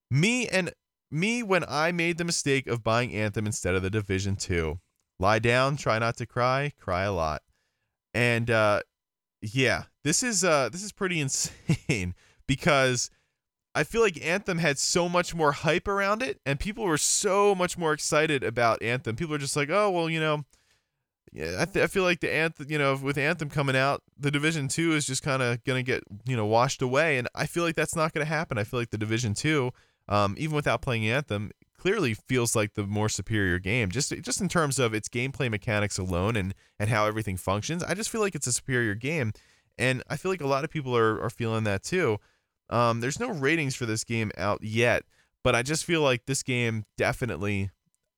me 0.08 0.46
and 0.46 0.72
me 1.10 1.42
when 1.42 1.64
I 1.66 1.90
made 1.90 2.16
the 2.16 2.24
mistake 2.24 2.68
of 2.68 2.84
buying 2.84 3.12
Anthem 3.12 3.46
instead 3.46 3.74
of 3.74 3.82
the 3.82 3.90
Division 3.90 4.36
Two. 4.36 4.78
Lie 5.18 5.40
down, 5.40 5.76
try 5.76 5.98
not 5.98 6.16
to 6.18 6.26
cry, 6.26 6.74
cry 6.78 7.02
a 7.02 7.12
lot. 7.12 7.42
And 8.14 8.48
uh, 8.52 8.82
yeah, 9.42 9.86
this 10.04 10.22
is 10.22 10.44
uh 10.44 10.68
this 10.68 10.84
is 10.84 10.92
pretty 10.92 11.20
insane 11.88 12.14
because 12.46 13.10
I 13.74 13.84
feel 13.84 14.00
like 14.00 14.24
Anthem 14.24 14.58
had 14.58 14.78
so 14.78 15.08
much 15.08 15.34
more 15.34 15.52
hype 15.52 15.88
around 15.88 16.22
it 16.22 16.40
and 16.46 16.58
people 16.58 16.84
were 16.84 16.98
so 16.98 17.54
much 17.54 17.76
more 17.76 17.92
excited 17.92 18.42
about 18.42 18.82
Anthem. 18.82 19.16
People 19.16 19.34
are 19.34 19.38
just 19.38 19.56
like, 19.56 19.70
"Oh, 19.70 19.90
well, 19.90 20.08
you 20.08 20.20
know, 20.20 20.44
yeah, 21.32 21.56
I, 21.60 21.64
th- 21.66 21.84
I 21.84 21.86
feel 21.86 22.02
like 22.02 22.20
the 22.20 22.32
Anthem, 22.32 22.66
you 22.70 22.78
know, 22.78 22.98
with 23.00 23.18
Anthem 23.18 23.50
coming 23.50 23.76
out, 23.76 24.02
the 24.18 24.30
Division 24.30 24.68
2 24.68 24.92
is 24.94 25.06
just 25.06 25.22
kind 25.22 25.42
of 25.42 25.62
going 25.64 25.84
to 25.84 25.92
get, 25.92 26.02
you 26.24 26.36
know, 26.36 26.46
washed 26.46 26.80
away 26.80 27.18
and 27.18 27.28
I 27.34 27.46
feel 27.46 27.64
like 27.64 27.74
that's 27.74 27.96
not 27.96 28.14
going 28.14 28.24
to 28.24 28.32
happen. 28.32 28.58
I 28.58 28.64
feel 28.64 28.80
like 28.80 28.90
the 28.90 28.98
Division 28.98 29.34
2 29.34 29.70
um, 30.08 30.34
even 30.38 30.54
without 30.54 30.82
playing 30.82 31.08
Anthem, 31.08 31.50
clearly 31.78 32.14
feels 32.14 32.56
like 32.56 32.74
the 32.74 32.84
more 32.86 33.08
superior 33.08 33.58
game. 33.58 33.90
Just 33.90 34.10
just 34.22 34.40
in 34.40 34.48
terms 34.48 34.78
of 34.78 34.94
its 34.94 35.08
gameplay 35.08 35.50
mechanics 35.50 35.98
alone 35.98 36.36
and 36.36 36.54
and 36.78 36.90
how 36.90 37.06
everything 37.06 37.36
functions, 37.36 37.82
I 37.82 37.94
just 37.94 38.10
feel 38.10 38.20
like 38.20 38.34
it's 38.34 38.46
a 38.46 38.52
superior 38.52 38.94
game, 38.94 39.32
and 39.78 40.02
I 40.08 40.16
feel 40.16 40.30
like 40.30 40.40
a 40.40 40.46
lot 40.46 40.64
of 40.64 40.70
people 40.70 40.96
are 40.96 41.20
are 41.20 41.30
feeling 41.30 41.64
that 41.64 41.82
too. 41.82 42.18
Um, 42.70 43.00
there's 43.00 43.20
no 43.20 43.30
ratings 43.30 43.74
for 43.74 43.86
this 43.86 44.04
game 44.04 44.32
out 44.36 44.62
yet, 44.62 45.04
but 45.42 45.54
I 45.54 45.62
just 45.62 45.84
feel 45.84 46.02
like 46.02 46.26
this 46.26 46.42
game 46.42 46.84
definitely 46.96 47.70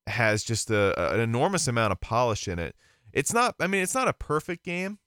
has 0.07 0.43
just 0.43 0.71
a, 0.71 1.15
an 1.15 1.21
enormous 1.21 1.69
amount 1.69 1.93
of 1.93 2.01
polish 2.01 2.49
in 2.49 2.59
it. 2.59 2.75
It's 3.13 3.33
not, 3.33 3.55
I 3.61 3.67
mean, 3.67 3.83
it's 3.83 3.95
not 3.95 4.09
a 4.09 4.13
perfect 4.13 4.65
game. 4.65 4.99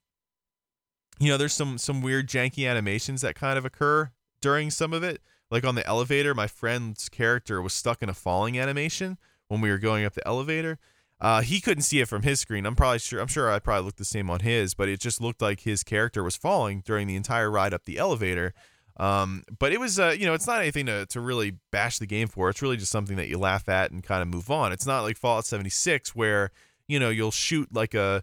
You 1.18 1.28
know, 1.28 1.36
there's 1.36 1.52
some 1.52 1.78
some 1.78 2.02
weird 2.02 2.28
janky 2.28 2.68
animations 2.68 3.20
that 3.20 3.34
kind 3.34 3.58
of 3.58 3.64
occur 3.64 4.10
during 4.40 4.70
some 4.70 4.92
of 4.92 5.02
it, 5.02 5.22
like 5.52 5.66
on 5.66 5.74
the 5.74 5.86
elevator, 5.86 6.34
my 6.34 6.46
friend's 6.46 7.10
character 7.10 7.60
was 7.60 7.74
stuck 7.74 8.02
in 8.02 8.08
a 8.08 8.14
falling 8.14 8.58
animation 8.58 9.18
when 9.48 9.60
we 9.60 9.70
were 9.70 9.78
going 9.78 10.04
up 10.06 10.14
the 10.14 10.26
elevator. 10.26 10.78
Uh, 11.20 11.42
he 11.42 11.60
couldn't 11.60 11.82
see 11.82 12.00
it 12.00 12.08
from 12.08 12.22
his 12.22 12.40
screen. 12.40 12.64
I'm 12.64 12.74
probably 12.74 12.98
sure. 12.98 13.20
I'm 13.20 13.28
sure 13.28 13.52
I 13.52 13.58
probably 13.58 13.84
looked 13.84 13.98
the 13.98 14.04
same 14.06 14.30
on 14.30 14.40
his, 14.40 14.72
but 14.72 14.88
it 14.88 14.98
just 14.98 15.20
looked 15.20 15.42
like 15.42 15.60
his 15.60 15.84
character 15.84 16.24
was 16.24 16.36
falling 16.36 16.82
during 16.86 17.06
the 17.06 17.16
entire 17.16 17.50
ride 17.50 17.74
up 17.74 17.84
the 17.84 17.98
elevator. 17.98 18.54
Um, 18.98 19.42
but 19.58 19.72
it 19.72 19.80
was, 19.80 19.98
uh, 19.98 20.14
you 20.16 20.26
know, 20.26 20.34
it's 20.34 20.46
not 20.46 20.60
anything 20.60 20.86
to, 20.86 21.06
to 21.06 21.20
really 21.20 21.56
bash 21.70 21.98
the 21.98 22.06
game 22.06 22.28
for. 22.28 22.50
It's 22.50 22.60
really 22.60 22.76
just 22.76 22.92
something 22.92 23.16
that 23.16 23.28
you 23.28 23.38
laugh 23.38 23.68
at 23.68 23.90
and 23.90 24.02
kind 24.02 24.22
of 24.22 24.28
move 24.28 24.50
on. 24.50 24.72
It's 24.72 24.86
not 24.86 25.02
like 25.02 25.16
Fallout 25.16 25.46
76 25.46 26.14
where 26.14 26.50
you 26.88 26.98
know 27.00 27.08
you'll 27.08 27.30
shoot 27.30 27.68
like 27.72 27.94
a 27.94 28.22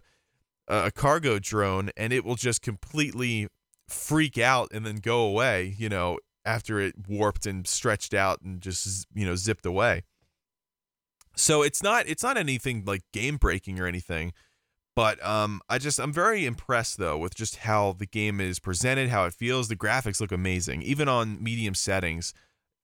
a 0.68 0.90
cargo 0.92 1.40
drone 1.40 1.90
and 1.96 2.12
it 2.12 2.24
will 2.24 2.36
just 2.36 2.62
completely 2.62 3.48
freak 3.88 4.38
out 4.38 4.68
and 4.72 4.86
then 4.86 4.96
go 4.96 5.22
away, 5.22 5.74
you 5.76 5.88
know, 5.88 6.18
after 6.44 6.78
it 6.78 6.94
warped 7.08 7.44
and 7.44 7.66
stretched 7.66 8.14
out 8.14 8.40
and 8.42 8.60
just 8.60 9.06
you 9.12 9.26
know 9.26 9.34
zipped 9.34 9.66
away. 9.66 10.04
So 11.36 11.62
it's 11.62 11.82
not 11.82 12.08
it's 12.08 12.22
not 12.22 12.36
anything 12.36 12.84
like 12.86 13.02
game 13.12 13.36
breaking 13.36 13.80
or 13.80 13.86
anything, 13.86 14.32
but 14.96 15.24
um 15.24 15.60
I 15.68 15.78
just 15.78 15.98
I'm 15.98 16.12
very 16.12 16.44
impressed 16.46 16.98
though 16.98 17.18
with 17.18 17.34
just 17.34 17.56
how 17.56 17.92
the 17.92 18.06
game 18.06 18.40
is 18.40 18.58
presented, 18.58 19.08
how 19.08 19.24
it 19.24 19.34
feels. 19.34 19.68
The 19.68 19.76
graphics 19.76 20.20
look 20.20 20.32
amazing, 20.32 20.82
even 20.82 21.08
on 21.08 21.42
medium 21.42 21.74
settings. 21.74 22.34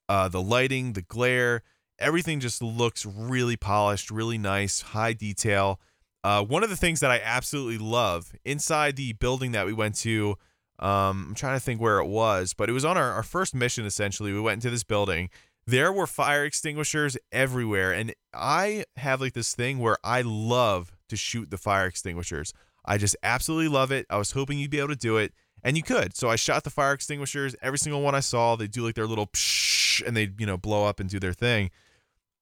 Uh, 0.08 0.28
the 0.28 0.40
lighting, 0.40 0.92
the 0.92 1.02
glare, 1.02 1.62
everything 1.98 2.38
just 2.38 2.62
looks 2.62 3.04
really 3.04 3.56
polished, 3.56 4.08
really 4.08 4.38
nice, 4.38 4.80
high 4.80 5.12
detail. 5.12 5.80
Uh, 6.22 6.44
one 6.44 6.62
of 6.62 6.70
the 6.70 6.76
things 6.76 7.00
that 7.00 7.10
I 7.10 7.20
absolutely 7.24 7.78
love 7.78 8.32
inside 8.44 8.94
the 8.94 9.14
building 9.14 9.50
that 9.52 9.66
we 9.66 9.72
went 9.72 9.96
to 9.96 10.36
um, 10.78 11.26
I'm 11.28 11.34
trying 11.34 11.56
to 11.56 11.60
think 11.60 11.80
where 11.80 11.98
it 11.98 12.06
was, 12.06 12.52
but 12.52 12.68
it 12.68 12.72
was 12.72 12.84
on 12.84 12.96
our, 12.96 13.12
our 13.12 13.22
first 13.22 13.54
mission 13.54 13.86
essentially. 13.86 14.32
We 14.32 14.40
went 14.40 14.58
into 14.58 14.70
this 14.70 14.84
building. 14.84 15.30
There 15.66 15.92
were 15.92 16.06
fire 16.06 16.44
extinguishers 16.44 17.16
everywhere. 17.32 17.92
And 17.92 18.14
I 18.34 18.84
have 18.96 19.20
like 19.20 19.32
this 19.32 19.54
thing 19.54 19.78
where 19.78 19.96
I 20.04 20.22
love 20.22 20.95
to 21.08 21.16
shoot 21.16 21.50
the 21.50 21.58
fire 21.58 21.86
extinguishers. 21.86 22.52
I 22.84 22.98
just 22.98 23.16
absolutely 23.22 23.68
love 23.68 23.90
it. 23.90 24.06
I 24.08 24.16
was 24.16 24.32
hoping 24.32 24.58
you'd 24.58 24.70
be 24.70 24.78
able 24.78 24.88
to 24.88 24.96
do 24.96 25.16
it, 25.16 25.32
and 25.62 25.76
you 25.76 25.82
could. 25.82 26.16
So 26.16 26.28
I 26.28 26.36
shot 26.36 26.64
the 26.64 26.70
fire 26.70 26.92
extinguishers. 26.92 27.56
Every 27.60 27.78
single 27.78 28.02
one 28.02 28.14
I 28.14 28.20
saw, 28.20 28.56
they 28.56 28.68
do 28.68 28.84
like 28.84 28.94
their 28.94 29.06
little 29.06 29.26
psh, 29.26 30.06
and 30.06 30.16
they 30.16 30.30
you 30.38 30.46
know 30.46 30.56
blow 30.56 30.84
up 30.84 31.00
and 31.00 31.10
do 31.10 31.18
their 31.18 31.32
thing. 31.32 31.70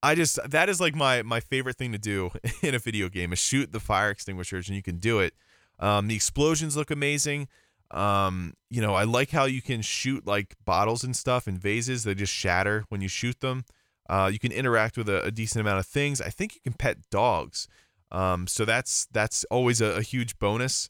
I 0.03 0.13
just 0.13 0.39
that 0.47 0.69
is 0.69 0.79
like 0.79 0.95
my 0.95 1.23
my 1.23 1.39
favorite 1.39 1.77
thing 1.77 1.91
to 1.91 1.97
do 1.97 2.31
in 2.61 2.75
a 2.75 2.79
video 2.79 3.09
game 3.09 3.33
is 3.33 3.39
shoot 3.39 3.71
the 3.71 3.79
fire 3.79 4.09
extinguishers, 4.09 4.67
and 4.67 4.75
you 4.75 4.83
can 4.83 4.97
do 4.97 5.19
it. 5.19 5.33
Um, 5.79 6.07
the 6.07 6.15
explosions 6.15 6.77
look 6.77 6.91
amazing. 6.91 7.47
Um, 7.91 8.53
you 8.69 8.81
know, 8.81 8.93
I 8.93 9.03
like 9.03 9.31
how 9.31 9.45
you 9.45 9.61
can 9.61 9.81
shoot 9.81 10.25
like 10.25 10.55
bottles 10.63 11.03
and 11.03 11.15
stuff 11.15 11.47
and 11.47 11.57
vases. 11.57 12.03
They 12.03 12.15
just 12.15 12.33
shatter 12.33 12.85
when 12.89 13.01
you 13.01 13.07
shoot 13.07 13.39
them. 13.39 13.65
Uh, 14.09 14.29
you 14.31 14.39
can 14.39 14.51
interact 14.51 14.97
with 14.97 15.09
a, 15.09 15.23
a, 15.23 15.31
decent 15.31 15.61
amount 15.61 15.79
of 15.79 15.87
things. 15.87 16.21
I 16.21 16.29
think 16.29 16.53
you 16.53 16.61
can 16.61 16.73
pet 16.73 17.09
dogs. 17.09 17.67
Um, 18.11 18.47
so 18.47 18.65
that's 18.65 19.07
that's 19.11 19.43
always 19.45 19.81
a, 19.81 19.97
a 19.97 20.01
huge 20.01 20.37
bonus. 20.39 20.89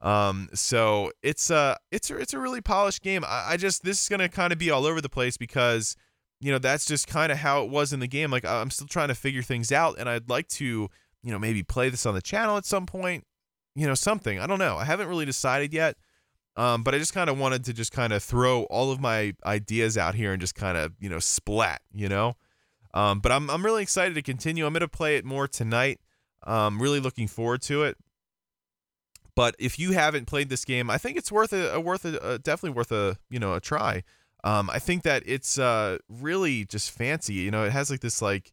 Um, 0.00 0.48
so 0.52 1.10
it's 1.22 1.50
a 1.50 1.76
it's 1.90 2.10
a, 2.10 2.16
it's 2.16 2.34
a 2.34 2.38
really 2.38 2.60
polished 2.60 3.02
game. 3.02 3.24
I, 3.24 3.52
I 3.52 3.56
just 3.56 3.82
this 3.82 4.02
is 4.02 4.08
gonna 4.08 4.28
kind 4.28 4.52
of 4.52 4.58
be 4.58 4.70
all 4.70 4.86
over 4.86 5.00
the 5.00 5.08
place 5.08 5.36
because 5.36 5.96
you 6.40 6.52
know 6.52 6.58
that's 6.58 6.84
just 6.84 7.06
kind 7.06 7.32
of 7.32 7.38
how 7.38 7.62
it 7.62 7.70
was 7.70 7.92
in 7.92 8.00
the 8.00 8.06
game. 8.06 8.30
Like 8.30 8.44
I'm 8.44 8.70
still 8.70 8.86
trying 8.86 9.08
to 9.08 9.14
figure 9.14 9.42
things 9.42 9.72
out, 9.72 9.96
and 9.98 10.08
I'd 10.08 10.28
like 10.28 10.48
to 10.48 10.88
you 11.22 11.32
know 11.32 11.38
maybe 11.38 11.62
play 11.62 11.88
this 11.88 12.06
on 12.06 12.14
the 12.14 12.22
channel 12.22 12.56
at 12.56 12.64
some 12.64 12.86
point. 12.86 13.24
You 13.74 13.86
know 13.86 13.94
something. 13.94 14.38
I 14.38 14.46
don't 14.46 14.58
know. 14.58 14.76
I 14.76 14.84
haven't 14.84 15.08
really 15.08 15.26
decided 15.26 15.72
yet. 15.72 15.96
Um, 16.56 16.82
but 16.82 16.94
I 16.94 16.98
just 16.98 17.12
kind 17.12 17.28
of 17.28 17.38
wanted 17.38 17.66
to 17.66 17.74
just 17.74 17.92
kind 17.92 18.14
of 18.14 18.22
throw 18.22 18.62
all 18.64 18.90
of 18.90 18.98
my 18.98 19.34
ideas 19.44 19.98
out 19.98 20.14
here 20.14 20.32
and 20.32 20.40
just 20.40 20.54
kind 20.54 20.78
of 20.78 20.92
you 20.98 21.08
know 21.08 21.18
splat, 21.18 21.82
you 21.92 22.08
know. 22.08 22.34
Um, 22.94 23.20
but 23.20 23.30
I'm 23.32 23.50
I'm 23.50 23.64
really 23.64 23.82
excited 23.82 24.14
to 24.14 24.22
continue. 24.22 24.66
I'm 24.66 24.72
gonna 24.72 24.88
play 24.88 25.16
it 25.16 25.24
more 25.24 25.46
tonight. 25.46 26.00
Um, 26.46 26.80
really 26.80 27.00
looking 27.00 27.28
forward 27.28 27.60
to 27.62 27.82
it. 27.82 27.98
But 29.34 29.54
if 29.58 29.78
you 29.78 29.92
haven't 29.92 30.26
played 30.26 30.48
this 30.48 30.64
game, 30.64 30.88
I 30.88 30.96
think 30.96 31.18
it's 31.18 31.30
worth 31.30 31.52
a, 31.52 31.74
a 31.74 31.80
worth 31.80 32.04
a, 32.06 32.16
a, 32.18 32.38
definitely 32.38 32.76
worth 32.76 32.92
a 32.92 33.18
you 33.28 33.38
know 33.38 33.54
a 33.54 33.60
try. 33.60 34.02
Um, 34.44 34.70
I 34.70 34.78
think 34.78 35.02
that 35.02 35.22
it's 35.26 35.58
uh 35.58 35.98
really 36.08 36.64
just 36.64 36.90
fancy. 36.90 37.34
You 37.34 37.50
know, 37.50 37.64
it 37.64 37.72
has 37.72 37.90
like 37.90 38.00
this 38.00 38.22
like 38.22 38.52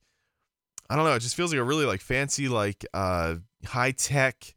I 0.89 0.95
don't 0.95 1.05
know. 1.05 1.13
It 1.13 1.21
just 1.21 1.35
feels 1.35 1.53
like 1.53 1.61
a 1.61 1.63
really 1.63 1.85
like 1.85 2.01
fancy 2.01 2.49
like 2.49 2.85
uh 2.93 3.35
high 3.65 3.91
tech 3.91 4.55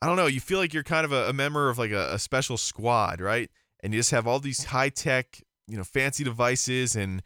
I 0.00 0.06
don't 0.06 0.16
know, 0.16 0.26
you 0.26 0.40
feel 0.40 0.58
like 0.58 0.72
you're 0.72 0.84
kind 0.84 1.04
of 1.04 1.12
a, 1.12 1.28
a 1.28 1.32
member 1.32 1.68
of 1.68 1.78
like 1.78 1.90
a, 1.90 2.14
a, 2.14 2.18
special 2.18 2.56
squad, 2.56 3.20
right? 3.20 3.50
And 3.80 3.92
you 3.92 3.98
just 3.98 4.12
have 4.12 4.26
all 4.26 4.38
these 4.38 4.64
high 4.64 4.90
tech, 4.90 5.42
you 5.66 5.76
know, 5.76 5.84
fancy 5.84 6.22
devices 6.22 6.94
and 6.94 7.22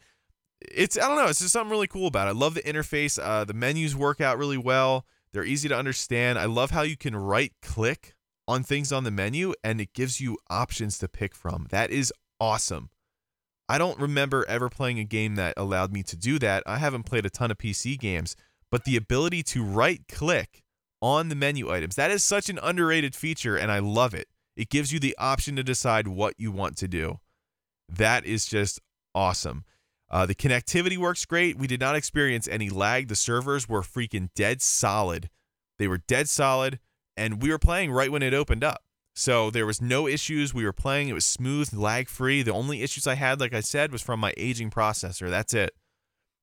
it's 0.71 0.97
I 0.97 1.07
don't 1.07 1.17
know, 1.17 1.27
it's 1.27 1.39
just 1.39 1.53
something 1.53 1.71
really 1.71 1.87
cool 1.87 2.07
about 2.07 2.27
it. 2.27 2.31
I 2.31 2.33
love 2.33 2.53
the 2.53 2.61
interface. 2.61 3.19
Uh, 3.21 3.43
the 3.43 3.53
menus 3.53 3.95
work 3.95 4.21
out 4.21 4.37
really 4.37 4.57
well. 4.57 5.05
They're 5.31 5.43
easy 5.43 5.67
to 5.69 5.77
understand. 5.77 6.37
I 6.37 6.45
love 6.45 6.71
how 6.71 6.83
you 6.83 6.95
can 6.95 7.15
right 7.15 7.51
click 7.61 8.15
on 8.47 8.63
things 8.63 8.91
on 8.91 9.03
the 9.03 9.11
menu 9.11 9.53
and 9.63 9.81
it 9.81 9.93
gives 9.93 10.21
you 10.21 10.37
options 10.49 10.97
to 10.99 11.07
pick 11.07 11.33
from. 11.33 11.67
That 11.71 11.91
is 11.91 12.13
awesome. 12.39 12.89
I 13.69 13.77
don't 13.77 13.99
remember 13.99 14.45
ever 14.47 14.69
playing 14.69 14.99
a 14.99 15.03
game 15.05 15.35
that 15.35 15.53
allowed 15.57 15.93
me 15.93 16.03
to 16.03 16.15
do 16.15 16.37
that. 16.39 16.63
I 16.65 16.77
haven't 16.77 17.03
played 17.03 17.25
a 17.25 17.29
ton 17.29 17.49
of 17.49 17.57
PC 17.57 17.97
games, 17.97 18.35
but 18.69 18.83
the 18.83 18.97
ability 18.97 19.43
to 19.43 19.63
right 19.63 20.01
click 20.07 20.63
on 21.01 21.29
the 21.29 21.35
menu 21.35 21.71
items. 21.71 21.95
That 21.95 22.11
is 22.11 22.23
such 22.23 22.49
an 22.49 22.59
underrated 22.61 23.15
feature, 23.15 23.57
and 23.57 23.71
I 23.71 23.79
love 23.79 24.13
it. 24.13 24.27
It 24.55 24.69
gives 24.69 24.91
you 24.91 24.99
the 24.99 25.15
option 25.17 25.55
to 25.55 25.63
decide 25.63 26.07
what 26.07 26.35
you 26.37 26.51
want 26.51 26.77
to 26.77 26.87
do. 26.87 27.19
That 27.89 28.25
is 28.25 28.45
just 28.45 28.79
awesome. 29.15 29.65
Uh, 30.13 30.27
the 30.27 30.35
connectivity 30.35 30.95
works 30.95 31.25
great. 31.25 31.57
We 31.57 31.65
did 31.65 31.79
not 31.79 31.95
experience 31.95 32.47
any 32.47 32.69
lag. 32.69 33.07
The 33.07 33.15
servers 33.15 33.67
were 33.67 33.81
freaking 33.81 34.29
dead 34.35 34.61
solid. 34.61 35.31
They 35.79 35.87
were 35.87 35.97
dead 35.97 36.29
solid, 36.29 36.79
and 37.17 37.41
we 37.41 37.49
were 37.49 37.57
playing 37.57 37.91
right 37.91 38.11
when 38.11 38.21
it 38.21 38.31
opened 38.31 38.63
up. 38.63 38.83
So 39.15 39.49
there 39.49 39.65
was 39.65 39.81
no 39.81 40.07
issues. 40.07 40.53
We 40.53 40.65
were 40.65 40.71
playing. 40.71 41.09
It 41.09 41.13
was 41.13 41.25
smooth, 41.25 41.73
lag 41.73 42.09
free. 42.09 42.43
The 42.43 42.53
only 42.53 42.83
issues 42.83 43.07
I 43.07 43.15
had, 43.15 43.39
like 43.39 43.55
I 43.55 43.61
said, 43.61 43.91
was 43.91 44.03
from 44.03 44.19
my 44.19 44.35
aging 44.37 44.69
processor. 44.69 45.31
That's 45.31 45.55
it. 45.55 45.71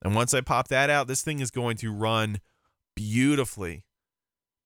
And 0.03 0.17
once 0.17 0.35
I 0.35 0.41
pop 0.41 0.67
that 0.69 0.91
out, 0.91 1.07
this 1.07 1.23
thing 1.23 1.39
is 1.39 1.53
going 1.53 1.77
to 1.77 1.93
run 1.93 2.39
beautifully 2.97 3.85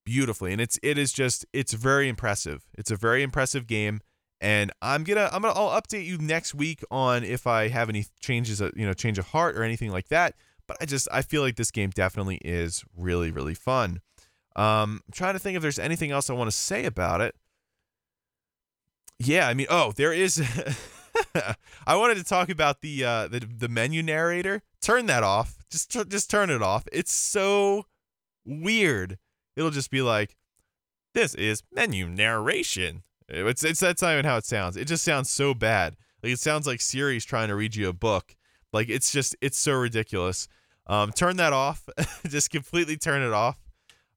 beautifully 0.05 0.53
and 0.53 0.61
it's 0.61 0.77
it 0.83 0.99
is 0.99 1.11
just 1.11 1.45
it's 1.51 1.73
very 1.73 2.07
impressive 2.07 2.67
it's 2.77 2.91
a 2.91 2.95
very 2.95 3.23
impressive 3.23 3.65
game 3.65 3.99
and 4.41 4.71
i'm 4.81 5.03
gonna 5.03 5.29
i'm 5.31 5.41
gonna 5.41 5.53
i'll 5.53 5.79
update 5.79 6.05
you 6.05 6.17
next 6.17 6.53
week 6.53 6.83
on 6.91 7.23
if 7.23 7.47
i 7.47 7.67
have 7.67 7.89
any 7.89 8.05
changes 8.19 8.59
you 8.59 8.85
know 8.85 8.93
change 8.93 9.17
of 9.17 9.27
heart 9.27 9.57
or 9.57 9.63
anything 9.63 9.91
like 9.91 10.07
that 10.09 10.35
but 10.67 10.77
i 10.81 10.85
just 10.85 11.07
i 11.11 11.21
feel 11.21 11.41
like 11.41 11.55
this 11.55 11.71
game 11.71 11.89
definitely 11.89 12.37
is 12.43 12.83
really 12.97 13.31
really 13.31 13.53
fun. 13.55 14.01
Um 14.55 15.01
i'm 15.07 15.13
trying 15.13 15.33
to 15.33 15.39
think 15.39 15.55
if 15.55 15.61
there's 15.61 15.79
anything 15.79 16.11
else 16.11 16.29
i 16.29 16.33
want 16.33 16.49
to 16.49 16.55
say 16.55 16.85
about 16.85 17.21
it. 17.21 17.35
Yeah 19.19 19.47
i 19.47 19.53
mean 19.53 19.67
oh 19.69 19.93
there 19.93 20.13
is 20.13 20.41
i 21.87 21.95
wanted 21.95 22.17
to 22.17 22.23
talk 22.23 22.49
about 22.49 22.81
the 22.81 23.03
uh 23.03 23.27
the, 23.27 23.39
the 23.39 23.69
menu 23.69 24.03
narrator. 24.03 24.61
Turn 24.81 25.05
that 25.05 25.23
off. 25.23 25.57
Just 25.69 25.91
just 26.09 26.29
turn 26.29 26.49
it 26.49 26.61
off. 26.61 26.85
It's 26.91 27.11
so 27.11 27.85
weird. 28.45 29.17
It'll 29.55 29.71
just 29.71 29.89
be 29.89 30.01
like, 30.01 30.35
"This 31.13 31.33
is 31.35 31.63
menu 31.71 32.07
narration." 32.07 33.03
It's 33.27 33.63
it's 33.63 33.79
that's 33.79 34.01
not 34.01 34.13
even 34.13 34.25
how 34.25 34.37
it 34.37 34.45
sounds. 34.45 34.77
It 34.77 34.85
just 34.85 35.03
sounds 35.03 35.29
so 35.29 35.53
bad. 35.53 35.95
Like 36.21 36.33
it 36.33 36.39
sounds 36.39 36.67
like 36.67 36.81
Siri's 36.81 37.25
trying 37.25 37.49
to 37.49 37.55
read 37.55 37.75
you 37.75 37.89
a 37.89 37.93
book. 37.93 38.35
Like 38.71 38.89
it's 38.89 39.11
just 39.11 39.35
it's 39.41 39.57
so 39.57 39.73
ridiculous. 39.73 40.47
Um, 40.87 41.11
turn 41.11 41.37
that 41.37 41.53
off. 41.53 41.87
just 42.27 42.51
completely 42.51 42.97
turn 42.97 43.21
it 43.21 43.33
off. 43.33 43.57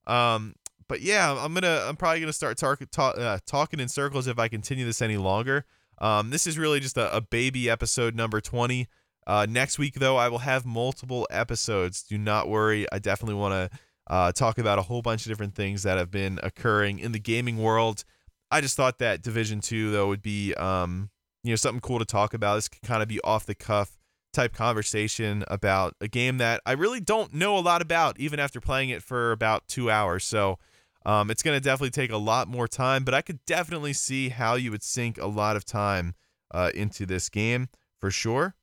Um, 0.05 0.55
but 0.87 1.01
yeah, 1.01 1.31
I'm 1.31 1.53
gonna 1.53 1.85
I'm 1.87 1.95
probably 1.95 2.19
gonna 2.19 2.33
start 2.33 2.57
talk, 2.57 2.81
talk, 2.91 3.17
uh, 3.17 3.39
talking 3.45 3.79
in 3.79 3.87
circles 3.87 4.27
if 4.27 4.37
I 4.37 4.47
continue 4.47 4.85
this 4.85 5.01
any 5.01 5.17
longer. 5.17 5.65
Um, 5.99 6.29
this 6.29 6.47
is 6.47 6.57
really 6.57 6.79
just 6.79 6.97
a, 6.97 7.15
a 7.15 7.21
baby 7.21 7.69
episode 7.69 8.15
number 8.15 8.41
20. 8.41 8.87
Uh, 9.27 9.45
next 9.47 9.77
week 9.77 9.95
though, 9.95 10.17
I 10.17 10.29
will 10.29 10.39
have 10.39 10.65
multiple 10.65 11.27
episodes. 11.29 12.03
Do 12.03 12.17
not 12.17 12.49
worry. 12.49 12.87
I 12.91 12.99
definitely 12.99 13.35
want 13.35 13.53
to 13.53 13.79
uh, 14.07 14.31
talk 14.31 14.57
about 14.57 14.79
a 14.79 14.83
whole 14.83 15.01
bunch 15.01 15.25
of 15.25 15.29
different 15.29 15.53
things 15.53 15.83
that 15.83 15.97
have 15.97 16.09
been 16.09 16.39
occurring 16.41 16.99
in 16.99 17.11
the 17.11 17.19
gaming 17.19 17.57
world. 17.57 18.03
I 18.51 18.61
just 18.61 18.75
thought 18.75 18.99
that 18.99 19.21
Division 19.21 19.61
Two 19.61 19.91
though 19.91 20.07
would 20.07 20.21
be 20.21 20.53
um, 20.55 21.09
you 21.43 21.51
know 21.51 21.55
something 21.55 21.81
cool 21.81 21.99
to 21.99 22.05
talk 22.05 22.33
about. 22.33 22.55
This 22.55 22.67
could 22.67 22.81
kind 22.81 23.01
of 23.01 23.07
be 23.07 23.19
off 23.21 23.45
the 23.45 23.55
cuff 23.55 23.97
type 24.33 24.53
conversation 24.53 25.43
about 25.47 25.95
a 26.01 26.07
game 26.07 26.37
that 26.37 26.61
I 26.65 26.73
really 26.73 26.99
don't 26.99 27.33
know 27.33 27.57
a 27.57 27.59
lot 27.59 27.81
about, 27.81 28.19
even 28.19 28.39
after 28.39 28.61
playing 28.61 28.89
it 28.89 29.01
for 29.01 29.31
about 29.31 29.67
two 29.67 29.89
hours. 29.89 30.23
So 30.23 30.59
um, 31.05 31.31
it's 31.31 31.41
going 31.41 31.55
to 31.55 31.61
definitely 31.61 31.91
take 31.91 32.11
a 32.11 32.17
lot 32.17 32.47
more 32.47 32.67
time, 32.67 33.03
but 33.03 33.13
I 33.13 33.21
could 33.21 33.43
definitely 33.45 33.93
see 33.93 34.29
how 34.29 34.55
you 34.55 34.71
would 34.71 34.83
sink 34.83 35.17
a 35.17 35.27
lot 35.27 35.55
of 35.55 35.65
time 35.65 36.13
uh, 36.51 36.71
into 36.75 37.05
this 37.05 37.29
game 37.29 37.69
for 37.99 38.11
sure. 38.11 38.55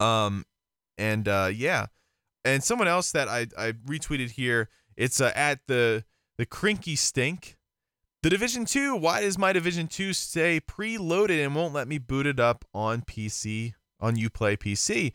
Um, 0.00 0.44
and 0.98 1.26
uh, 1.28 1.50
yeah, 1.54 1.86
and 2.44 2.62
someone 2.62 2.88
else 2.88 3.12
that 3.12 3.28
I, 3.28 3.46
I 3.56 3.72
retweeted 3.72 4.32
here, 4.32 4.68
it's 4.96 5.20
uh, 5.20 5.32
at 5.34 5.60
the 5.66 6.04
the 6.38 6.46
Crinky 6.46 6.98
Stink. 6.98 7.55
The 8.22 8.30
Division 8.30 8.64
2, 8.64 8.96
why 8.96 9.20
does 9.20 9.38
my 9.38 9.52
Division 9.52 9.86
2 9.86 10.12
stay 10.12 10.60
preloaded 10.60 11.44
and 11.44 11.54
won't 11.54 11.74
let 11.74 11.86
me 11.86 11.98
boot 11.98 12.26
it 12.26 12.40
up 12.40 12.64
on 12.74 13.02
PC, 13.02 13.74
on 14.00 14.16
Uplay 14.16 14.58
PC? 14.58 15.12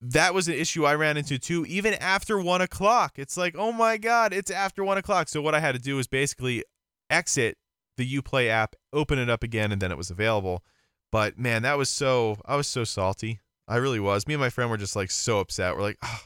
That 0.00 0.34
was 0.34 0.46
an 0.46 0.54
issue 0.54 0.84
I 0.84 0.94
ran 0.94 1.16
into 1.16 1.38
too, 1.38 1.64
even 1.66 1.94
after 1.94 2.40
one 2.40 2.60
o'clock. 2.60 3.18
It's 3.18 3.36
like, 3.36 3.56
oh 3.56 3.72
my 3.72 3.96
God, 3.96 4.32
it's 4.32 4.50
after 4.50 4.84
one 4.84 4.98
o'clock. 4.98 5.28
So 5.28 5.40
what 5.40 5.54
I 5.54 5.60
had 5.60 5.74
to 5.74 5.80
do 5.80 5.96
was 5.96 6.06
basically 6.06 6.64
exit 7.10 7.56
the 7.96 8.16
Uplay 8.16 8.48
app, 8.48 8.76
open 8.92 9.18
it 9.18 9.30
up 9.30 9.42
again, 9.42 9.72
and 9.72 9.80
then 9.80 9.90
it 9.90 9.98
was 9.98 10.10
available. 10.10 10.62
But 11.10 11.38
man, 11.38 11.62
that 11.62 11.78
was 11.78 11.88
so, 11.88 12.36
I 12.44 12.56
was 12.56 12.66
so 12.66 12.84
salty. 12.84 13.40
I 13.66 13.76
really 13.76 14.00
was. 14.00 14.26
Me 14.26 14.34
and 14.34 14.40
my 14.40 14.50
friend 14.50 14.70
were 14.70 14.76
just 14.76 14.96
like 14.96 15.10
so 15.10 15.40
upset. 15.40 15.76
We're 15.76 15.82
like, 15.82 15.98
oh, 16.02 16.20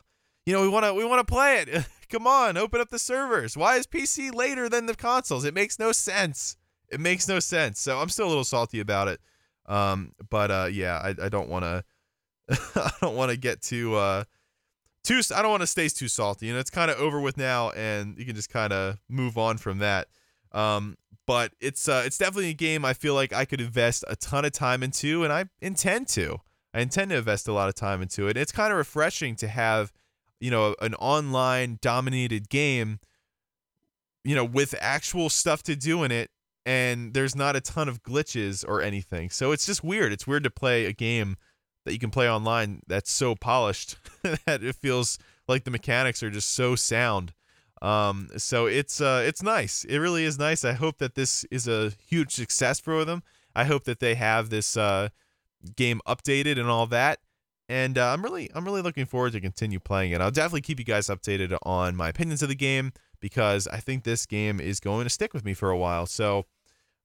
you 0.47 0.53
know, 0.53 0.63
we 0.63 0.69
want 0.69 0.85
to 0.85 0.95
we 0.95 1.05
want 1.05 1.27
to 1.27 1.33
play 1.33 1.59
it. 1.59 1.69
Come 2.13 2.27
on, 2.27 2.59
open 2.59 2.79
up 2.79 2.91
the 2.91 2.99
servers. 2.99 3.57
Why 3.57 3.77
is 3.77 3.87
PC 3.87 4.35
later 4.35 4.69
than 4.69 4.85
the 4.85 4.95
consoles? 4.95 5.47
It 5.47 5.55
makes 5.55 5.79
no 5.79 5.93
sense. 5.93 6.57
it 6.91 7.01
makes 7.01 7.27
no 7.27 7.41
sense. 7.41 7.81
So 7.81 7.99
I'm 7.99 8.11
still 8.11 8.27
a 8.27 8.29
little 8.29 8.45
salty 8.45 8.81
about 8.81 9.09
it. 9.09 9.19
Um, 9.65 10.13
but 10.29 10.51
uh, 10.51 10.69
yeah, 10.71 10.99
I, 11.03 11.25
I 11.25 11.29
don't 11.31 11.49
want 11.49 11.65
to. 11.65 11.85
I 12.77 12.91
don't 13.01 13.17
want 13.17 13.31
to 13.31 13.39
get 13.39 13.63
too 13.63 13.95
uh, 13.95 14.25
too. 15.03 15.23
I 15.35 15.41
don't 15.41 15.51
want 15.51 15.63
to 15.63 15.67
stay 15.67 15.89
too 15.89 16.09
salty. 16.09 16.47
You 16.47 16.53
know, 16.53 16.59
it's 16.59 16.69
kind 16.69 16.91
of 16.91 16.99
over 16.99 17.19
with 17.19 17.39
now, 17.39 17.71
and 17.71 18.19
you 18.19 18.27
can 18.27 18.37
just 18.37 18.51
kind 18.51 18.75
of 18.75 18.99
move 19.09 19.39
on 19.39 19.57
from 19.57 19.79
that. 19.79 20.09
Um, 20.53 20.99
but 21.27 21.53
it's 21.61 21.89
uh, 21.89 22.03
it's 22.05 22.19
definitely 22.19 22.51
a 22.51 22.55
game 22.55 22.85
I 22.85 22.93
feel 22.93 23.15
like 23.15 23.33
I 23.33 23.47
could 23.47 23.61
invest 23.63 24.05
a 24.07 24.17
ton 24.17 24.45
of 24.45 24.53
time 24.53 24.83
into, 24.83 25.25
and 25.25 25.33
I 25.33 25.47
intend 25.63 26.09
to. 26.09 26.41
I 26.75 26.81
intend 26.81 27.11
to 27.11 27.17
invest 27.17 27.49
a 27.49 27.53
lot 27.53 27.69
of 27.69 27.75
time 27.75 28.03
into 28.03 28.29
it. 28.29 28.37
It's 28.37 28.53
kind 28.53 28.71
of 28.71 28.79
refreshing 28.79 29.37
to 29.37 29.49
have, 29.49 29.93
you 30.43 30.51
know, 30.51 30.75
an 30.83 30.95
online 30.97 31.79
dominated 31.81 32.49
game, 32.49 32.99
you 34.25 34.35
know, 34.35 34.45
with 34.45 34.75
actual 34.81 35.31
stuff 35.31 35.63
to 35.63 35.77
do 35.77 36.03
in 36.03 36.11
it, 36.11 36.31
and 36.67 37.15
there's 37.15 37.37
not 37.37 37.55
a 37.55 37.61
ton 37.61 37.89
of 37.89 38.03
glitches 38.03 38.65
or 38.67 38.83
anything. 38.83 39.31
So 39.31 39.53
it's 39.53 39.65
just 39.65 39.85
weird. 39.85 40.13
It's 40.13 40.27
weird 40.27 40.43
to 40.43 40.51
play 40.51 40.87
a 40.87 40.93
game 40.93 41.37
that 41.85 41.93
you 41.93 42.01
can 42.01 42.11
play 42.11 42.29
online 42.29 42.83
that's 42.89 43.11
so 43.11 43.37
polished 43.37 43.97
that 44.23 44.65
it 44.65 44.75
feels 44.75 45.17
like 45.47 45.63
the 45.63 45.71
mechanics 45.71 46.25
are 46.25 46.31
just 46.31 46.51
so 46.51 46.75
sound. 46.75 47.33
Um, 47.81 48.29
so 48.37 48.67
it's 48.67 49.01
uh, 49.01 49.23
it's 49.25 49.45
nice. 49.45 49.85
It 49.85 49.99
really 49.99 50.25
is 50.25 50.41
nice. 50.41 50.65
I 50.65 50.73
hope 50.73 50.99
that 50.99 51.15
this 51.15 51.45
is 51.53 51.69
a 51.69 51.93
huge 52.05 52.33
success 52.33 52.81
for 52.81 53.05
them. 53.05 53.23
I 53.55 53.65
hope 53.65 53.85
that 53.85 54.01
they 54.01 54.17
have 54.17 54.51
this 54.51 54.77
uh, 54.77 55.11
game 55.77 56.01
updated 56.05 56.59
and 56.59 56.69
all 56.69 56.89
that. 56.89 57.21
And 57.69 57.97
uh, 57.97 58.13
I'm 58.13 58.23
really 58.23 58.51
I'm 58.55 58.65
really 58.65 58.83
looking 58.83 59.07
forward 59.07 59.33
to 59.33 59.41
continue 59.41 59.81
playing 59.81 60.13
it. 60.13 60.21
I'll 60.21 60.31
definitely 60.31 60.63
keep 60.63 60.79
you 60.79 60.85
guys 60.85 61.07
updated 61.07 61.57
on 61.63 61.97
my 61.97 62.09
opinions 62.09 62.43
of 62.43 62.49
the 62.49 62.55
game 62.55 62.93
because 63.21 63.67
I 63.69 63.79
think 63.79 64.05
this 64.05 64.27
game 64.27 64.61
is 64.61 64.81
going 64.81 65.05
to 65.05 65.11
stick 65.11 65.33
with 65.33 65.45
me 65.45 65.55
for 65.55 65.71
a 65.71 65.79
while. 65.79 66.07
So 66.07 66.47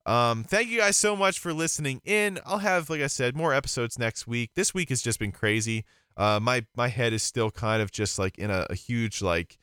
um, 0.08 0.46
thank 0.46 0.70
you 0.70 0.80
guys 0.80 0.96
so 0.96 1.16
much 1.16 1.38
for 1.38 1.54
listening 1.54 2.02
in. 2.06 2.40
I'll 2.46 2.60
have, 2.60 2.90
like 2.90 3.02
I 3.02 3.08
said, 3.08 3.36
more 3.36 3.54
episodes 3.54 4.00
next 4.00 4.26
week. 4.26 4.52
This 4.56 4.74
week 4.74 4.90
has 4.90 5.02
just 5.02 5.20
been 5.20 5.34
crazy. 5.34 5.86
Uh, 6.16 6.40
my 6.42 6.66
my 6.76 6.88
head 6.88 7.14
is 7.14 7.22
still 7.22 7.52
kind 7.52 7.82
of 7.82 7.92
just 7.92 8.18
like 8.18 8.40
in 8.40 8.50
a, 8.50 8.66
a 8.70 8.76
huge 8.76 9.22
like 9.22 9.60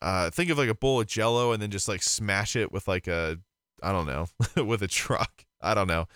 uh, 0.00 0.30
think 0.30 0.50
of 0.50 0.58
like 0.58 0.68
a 0.68 0.74
bowl 0.74 1.00
of 1.00 1.06
jello 1.06 1.52
and 1.52 1.62
then 1.62 1.70
just 1.70 1.88
like 1.88 2.02
smash 2.02 2.56
it 2.56 2.72
with 2.72 2.88
like 2.88 3.06
a 3.06 3.38
I 3.82 3.92
don't 3.92 4.06
know 4.06 4.26
with 4.64 4.82
a 4.82 4.88
truck. 4.88 5.44
I 5.60 5.74
don't 5.74 5.86
know. 5.86 6.08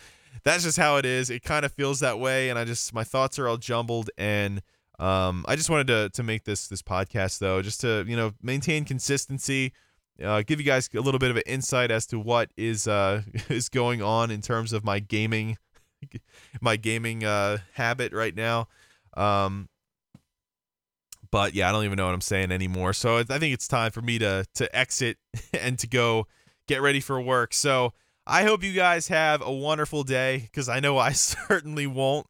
That's 0.47 0.63
just 0.63 0.79
how 0.79 0.97
it 0.97 1.05
is. 1.05 1.29
It 1.29 1.43
kind 1.43 1.65
of 1.65 1.73
feels 1.73 1.99
that 1.99 2.21
way, 2.21 2.51
and 2.51 2.59
I 2.59 2.65
just 2.65 2.95
my 2.95 3.03
thoughts 3.03 3.37
are 3.41 3.49
all 3.49 3.57
jumbled. 3.57 4.11
And 4.17 4.63
um, 5.01 5.45
I 5.49 5.57
just 5.57 5.69
wanted 5.69 5.89
to 5.89 6.09
to 6.11 6.23
make 6.23 6.45
this 6.45 6.69
this 6.69 6.83
podcast 6.83 7.41
though, 7.41 7.61
just 7.63 7.81
to 7.81 8.05
you 8.07 8.17
know 8.17 8.33
maintain 8.41 8.85
consistency, 8.85 9.73
uh, 10.23 10.45
give 10.47 10.61
you 10.61 10.65
guys 10.65 10.89
a 10.95 11.01
little 11.01 11.19
bit 11.19 11.33
of 11.33 11.37
an 11.37 11.43
insight 11.47 11.91
as 11.91 12.07
to 12.07 12.21
what 12.21 12.51
is 12.57 12.87
uh 12.87 13.23
is 13.49 13.69
going 13.69 14.03
on 14.03 14.31
in 14.31 14.41
terms 14.41 14.73
of 14.73 14.85
my 14.85 15.01
gaming 15.01 15.59
my 16.61 16.77
gaming 16.77 17.25
uh 17.25 17.59
habit 17.73 18.13
right 18.13 18.37
now. 18.37 18.69
Um, 19.17 19.69
but 21.33 21.55
yeah, 21.55 21.69
I 21.69 21.73
don't 21.73 21.85
even 21.87 21.97
know 21.97 22.07
what 22.07 22.15
I'm 22.15 22.21
saying 22.21 22.53
anymore. 22.53 22.93
So 22.93 23.19
I 23.19 23.25
think 23.25 23.53
it's 23.53 23.67
time 23.67 23.91
for 23.91 24.01
me 24.01 24.21
to 24.21 24.47
to 24.55 24.77
exit 24.77 25.19
and 25.61 25.77
to 25.81 25.89
go 25.89 26.29
get 26.69 26.83
ready 26.83 27.01
for 27.01 27.21
work. 27.21 27.53
So 27.53 27.95
I 28.27 28.43
hope 28.43 28.65
you 28.65 28.73
guys 28.73 29.09
have 29.09 29.41
a 29.41 29.53
wonderful 29.53 30.03
day 30.03 30.39
because 30.39 30.69
I 30.69 30.81
know 30.81 30.99
I 30.99 31.13
certainly 31.13 31.87
won't. 31.87 32.27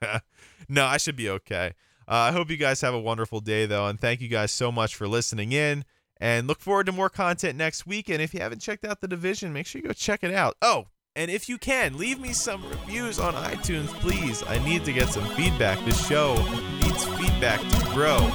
no, 0.68 0.84
I 0.84 0.96
should 0.98 1.16
be 1.16 1.30
okay. 1.30 1.72
Uh, 2.06 2.14
I 2.14 2.32
hope 2.32 2.50
you 2.50 2.56
guys 2.56 2.80
have 2.82 2.94
a 2.94 3.00
wonderful 3.00 3.40
day 3.40 3.66
though, 3.66 3.86
and 3.86 4.00
thank 4.00 4.20
you 4.20 4.28
guys 4.28 4.52
so 4.52 4.70
much 4.70 4.94
for 4.94 5.08
listening 5.08 5.52
in. 5.52 5.84
And 6.20 6.46
look 6.46 6.60
forward 6.60 6.86
to 6.86 6.92
more 6.92 7.10
content 7.10 7.58
next 7.58 7.84
week. 7.84 8.08
And 8.08 8.22
if 8.22 8.32
you 8.32 8.40
haven't 8.40 8.60
checked 8.60 8.84
out 8.84 9.00
the 9.00 9.08
division, 9.08 9.52
make 9.52 9.66
sure 9.66 9.80
you 9.80 9.88
go 9.88 9.92
check 9.92 10.22
it 10.22 10.32
out. 10.32 10.56
Oh, 10.62 10.86
and 11.16 11.30
if 11.30 11.48
you 11.48 11.58
can, 11.58 11.98
leave 11.98 12.20
me 12.20 12.32
some 12.32 12.64
reviews 12.68 13.18
on 13.18 13.34
iTunes, 13.34 13.88
please. 14.00 14.42
I 14.46 14.64
need 14.64 14.84
to 14.84 14.92
get 14.92 15.08
some 15.08 15.26
feedback. 15.34 15.84
This 15.84 16.06
show 16.06 16.34
needs 16.80 17.04
feedback 17.04 17.60
to 17.60 17.86
grow. 17.92 18.30